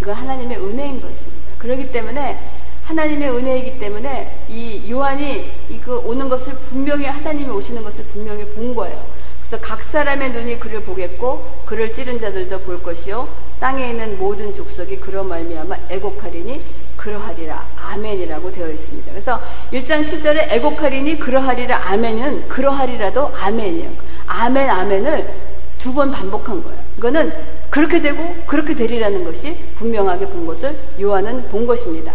이거 0.00 0.12
하나님의 0.12 0.58
은혜인 0.58 1.00
것입니다. 1.00 1.34
그렇기 1.58 1.92
때문에 1.92 2.38
하나님의 2.84 3.30
은혜이기 3.30 3.78
때문에 3.78 4.44
이 4.48 4.90
요한이 4.90 5.50
이거 5.70 5.98
오는 6.00 6.28
것을 6.28 6.52
분명히 6.68 7.06
하나님이 7.06 7.48
오시는 7.48 7.82
것을 7.82 8.04
분명히 8.06 8.44
본 8.46 8.74
거예요. 8.74 9.13
그래서 9.48 9.62
각 9.62 9.82
사람의 9.82 10.32
눈이 10.32 10.58
그를 10.58 10.82
보겠고 10.82 11.62
그를 11.66 11.94
찌른 11.94 12.20
자들도 12.20 12.60
볼 12.60 12.82
것이요 12.82 13.28
땅에 13.60 13.90
있는 13.90 14.18
모든 14.18 14.54
족속이 14.54 14.98
그런 14.98 15.28
말미암아 15.28 15.76
애곡하리니 15.90 16.60
그러하리라 16.96 17.66
아멘이라고 17.76 18.52
되어 18.52 18.70
있습니다. 18.70 19.12
그래서 19.12 19.40
1장 19.72 20.06
7절에 20.06 20.50
애곡하리니 20.52 21.18
그러하리라 21.18 21.90
아멘은 21.90 22.48
그러하리라도 22.48 23.28
아멘이에요. 23.36 23.90
아멘 24.26 24.70
아멘을 24.70 25.44
두 25.78 25.92
번 25.92 26.10
반복한 26.10 26.62
거예요. 26.62 26.78
이거는 26.96 27.30
그렇게 27.68 28.00
되고 28.00 28.34
그렇게 28.46 28.74
되리라는 28.74 29.24
것이 29.24 29.54
분명하게 29.76 30.26
본 30.28 30.46
것을 30.46 30.74
요한은 30.98 31.48
본 31.50 31.66
것입니다. 31.66 32.14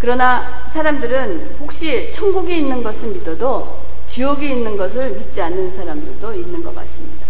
그러나 0.00 0.64
사람들은 0.72 1.56
혹시 1.60 2.12
천국이 2.12 2.58
있는 2.58 2.82
것을 2.82 3.08
믿어도 3.10 3.87
지옥이 4.08 4.50
있는 4.50 4.76
것을 4.76 5.10
믿지 5.10 5.40
않는 5.40 5.74
사람들도 5.74 6.34
있는 6.34 6.62
것 6.62 6.74
같습니다. 6.74 7.26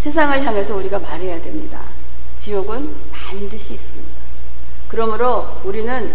세상을 0.00 0.44
향해서 0.44 0.76
우리가 0.76 0.98
말해야 0.98 1.40
됩니다. 1.40 1.80
지옥은 2.40 2.94
반드시 3.12 3.74
있습니다. 3.74 4.10
그러므로 4.88 5.46
우리는 5.64 6.12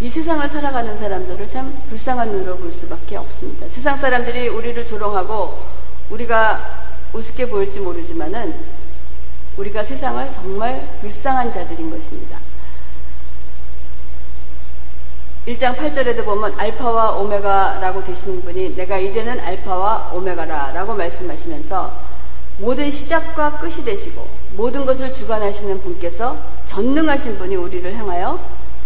이 0.00 0.08
세상을 0.10 0.46
살아가는 0.48 0.98
사람들을 0.98 1.48
참 1.48 1.72
불쌍한 1.88 2.28
눈으로 2.30 2.56
볼 2.58 2.70
수밖에 2.70 3.16
없습니다. 3.16 3.68
세상 3.68 3.98
사람들이 3.98 4.48
우리를 4.48 4.84
조롱하고 4.84 5.58
우리가 6.10 6.88
우습게 7.12 7.48
보일지 7.48 7.80
모르지만은 7.80 8.54
우리가 9.56 9.84
세상을 9.84 10.32
정말 10.34 10.88
불쌍한 11.00 11.52
자들인 11.52 11.90
것입니다. 11.90 12.38
1장 15.46 15.74
8절에도 15.74 16.24
보면 16.24 16.54
알파와 16.56 17.16
오메가라고 17.16 18.04
되시는 18.04 18.42
분이 18.42 18.76
내가 18.76 18.96
이제는 18.98 19.40
알파와 19.40 20.12
오메가라 20.12 20.70
라고 20.70 20.94
말씀하시면서 20.94 21.92
모든 22.58 22.88
시작과 22.88 23.58
끝이 23.58 23.84
되시고 23.84 24.24
모든 24.52 24.86
것을 24.86 25.12
주관하시는 25.12 25.80
분께서 25.80 26.36
전능하신 26.66 27.38
분이 27.38 27.56
우리를 27.56 27.92
향하여 27.92 28.38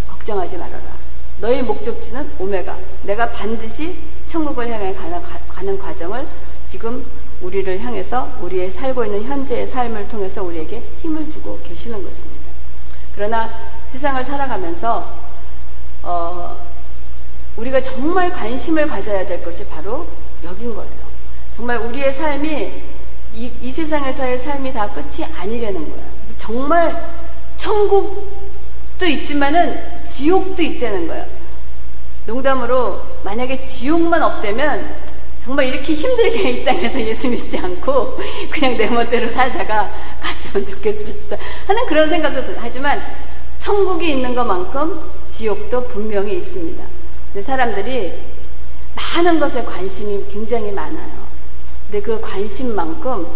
걱정하지 0.08 0.56
말아라. 0.56 0.96
너희 1.40 1.60
목적지는 1.60 2.30
오메가. 2.38 2.74
내가 3.02 3.30
반드시 3.32 3.94
천국을 4.26 4.70
향해 4.70 4.94
가는, 4.94 5.20
가는 5.48 5.78
과정을 5.78 6.26
지금 6.68 7.04
우리를 7.42 7.78
향해서 7.80 8.30
우리의 8.40 8.70
살고 8.70 9.04
있는 9.04 9.22
현재의 9.24 9.68
삶을 9.68 10.08
통해서 10.08 10.42
우리에게 10.42 10.82
힘을 11.02 11.30
주고 11.30 11.60
계시는 11.64 12.02
것입니다. 12.02 12.46
그러나 13.14 13.50
세상을 13.92 14.24
살아가면서 14.24 15.25
어, 16.06 16.56
우리가 17.56 17.82
정말 17.82 18.30
관심을 18.32 18.86
가져야 18.86 19.26
될 19.26 19.42
것이 19.42 19.66
바로 19.66 20.06
여긴 20.44 20.72
거예요. 20.72 20.90
정말 21.56 21.78
우리의 21.78 22.12
삶이 22.12 22.82
이, 23.34 23.52
이 23.60 23.72
세상에서의 23.72 24.38
삶이 24.38 24.72
다 24.72 24.88
끝이 24.88 25.24
아니라는 25.36 25.90
거야. 25.90 26.02
정말 26.38 27.12
천국도 27.58 29.04
있지만은 29.06 29.82
지옥도 30.06 30.62
있다는 30.62 31.08
거예요. 31.08 31.24
농담으로 32.26 33.02
만약에 33.24 33.66
지옥만 33.66 34.22
없다면 34.22 35.06
정말 35.44 35.66
이렇게 35.66 35.92
힘들게 35.92 36.50
이 36.50 36.64
땅에서 36.64 37.00
예수 37.00 37.28
믿지 37.28 37.58
않고 37.58 38.18
그냥 38.50 38.76
내 38.76 38.88
멋대로 38.88 39.28
살다가 39.30 39.90
갔으면 40.20 40.66
좋겠었다 40.66 41.36
하는 41.66 41.86
그런 41.86 42.08
생각도 42.08 42.54
하지만 42.58 43.00
천국이 43.58 44.10
있는 44.10 44.34
것만큼 44.34 45.15
지옥도 45.36 45.88
분명히 45.88 46.38
있습니다. 46.38 46.82
사람들이 47.42 48.14
많은 48.94 49.38
것에 49.38 49.62
관심이 49.62 50.24
굉장히 50.30 50.72
많아요. 50.72 51.26
근데 51.84 52.00
그 52.00 52.18
관심만큼 52.22 53.26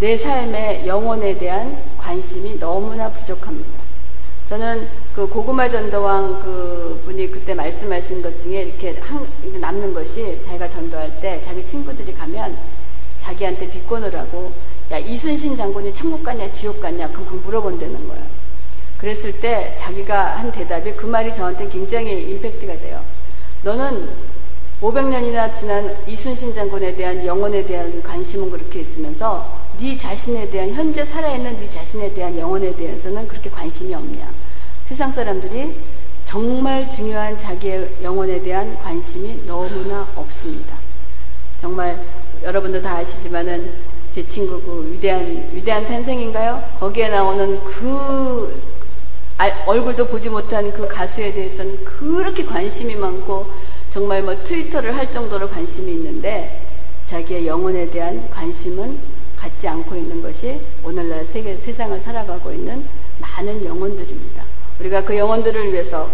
내 0.00 0.16
삶의 0.16 0.88
영혼에 0.88 1.38
대한 1.38 1.80
관심이 1.96 2.58
너무나 2.58 3.08
부족합니다. 3.10 3.86
저는 4.48 4.88
그 5.14 5.28
고구마 5.28 5.68
전도왕 5.68 6.40
그 6.42 7.02
분이 7.04 7.30
그때 7.30 7.54
말씀하신 7.54 8.22
것 8.22 8.40
중에 8.40 8.62
이렇게 8.62 8.98
한, 9.00 9.24
남는 9.60 9.94
것이 9.94 10.40
자기가 10.44 10.68
전도할 10.68 11.20
때 11.20 11.40
자기 11.44 11.64
친구들이 11.64 12.12
가면 12.12 12.56
자기한테 13.22 13.70
비꼬느라고 13.70 14.52
야 14.90 14.98
이순신 14.98 15.56
장군이 15.56 15.94
천국 15.94 16.24
갔냐 16.24 16.52
지옥 16.52 16.80
갔냐 16.80 17.08
그막 17.08 17.36
물어본다는 17.36 18.08
거예요. 18.08 18.35
그랬을 18.98 19.40
때 19.40 19.76
자기가 19.78 20.38
한 20.38 20.50
대답이 20.52 20.92
그 20.92 21.06
말이 21.06 21.34
저한테 21.34 21.68
굉장히 21.68 22.30
임팩트가 22.30 22.78
돼요. 22.78 23.02
너는 23.62 24.08
500년이나 24.80 25.56
지난 25.56 25.96
이순신 26.06 26.54
장군에 26.54 26.94
대한 26.94 27.24
영혼에 27.24 27.64
대한 27.64 28.02
관심은 28.02 28.50
그렇게 28.50 28.80
있으면서 28.80 29.58
네 29.78 29.96
자신에 29.96 30.48
대한 30.50 30.72
현재 30.72 31.04
살아있는 31.04 31.58
네 31.58 31.68
자신에 31.68 32.12
대한 32.14 32.38
영혼에 32.38 32.74
대해서는 32.74 33.26
그렇게 33.28 33.50
관심이 33.50 33.94
없냐. 33.94 34.30
세상 34.86 35.12
사람들이 35.12 35.74
정말 36.24 36.90
중요한 36.90 37.38
자기의 37.38 37.88
영혼에 38.02 38.40
대한 38.40 38.76
관심이 38.78 39.46
너무나 39.46 40.06
없습니다. 40.14 40.76
정말 41.60 41.98
여러분도 42.42 42.82
다 42.82 42.96
아시지만은 42.98 43.72
제 44.14 44.26
친구 44.26 44.60
그 44.62 44.92
위대한 44.92 45.50
위대한 45.52 45.86
탄생인가요? 45.86 46.62
거기에 46.78 47.08
나오는 47.08 47.58
그 47.64 48.65
얼굴도 49.66 50.06
보지 50.06 50.30
못한 50.30 50.72
그 50.72 50.88
가수에 50.88 51.32
대해서는 51.32 51.84
그렇게 51.84 52.44
관심이 52.44 52.94
많고 52.94 53.46
정말 53.92 54.22
뭐 54.22 54.34
트위터를 54.44 54.96
할 54.96 55.12
정도로 55.12 55.48
관심이 55.48 55.92
있는데 55.92 56.60
자기의 57.06 57.46
영혼에 57.46 57.88
대한 57.90 58.28
관심은 58.30 58.98
갖지 59.36 59.68
않고 59.68 59.94
있는 59.94 60.22
것이 60.22 60.60
오늘날 60.82 61.24
세계, 61.24 61.54
세상을 61.56 62.00
살아가고 62.00 62.52
있는 62.52 62.84
많은 63.20 63.64
영혼들입니다. 63.64 64.42
우리가 64.80 65.04
그 65.04 65.16
영혼들을 65.16 65.72
위해서 65.72 66.10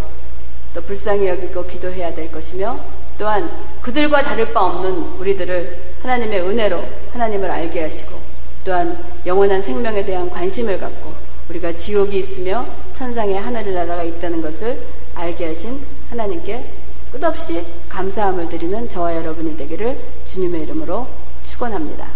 또 0.75 0.81
불쌍히 0.83 1.29
여기고 1.29 1.67
기도해야 1.67 2.15
될 2.15 2.31
것이며 2.31 2.79
또한 3.19 3.51
그들과 3.81 4.23
다를 4.23 4.53
바 4.53 4.67
없는 4.67 5.19
우리들을 5.19 5.93
하나님의 6.03 6.41
은혜로 6.41 6.83
하나님을 7.13 7.51
알게 7.51 7.83
하시고 7.83 8.19
또한 8.65 8.99
영원한 9.27 9.61
생명에 9.63 10.05
대한 10.05 10.29
관심을 10.31 10.79
갖고 10.79 11.22
우리가 11.49 11.77
지옥이 11.77 12.19
있으며 12.21 12.67
천상의 12.95 13.39
하늘의 13.39 13.75
나라가 13.75 14.03
있다는 14.03 14.43
것을 14.43 14.81
알게 15.15 15.49
하신 15.49 15.81
하나님께 16.11 16.65
끝없이 17.13 17.65
감사함을 17.89 18.49
드리는 18.49 18.89
저와 18.89 19.17
여러분이 19.17 19.57
되기를 19.57 19.99
주님의 20.27 20.63
이름으로 20.63 21.07
축원합니다. 21.45 22.09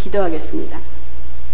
기도하겠습니다. 0.00 0.97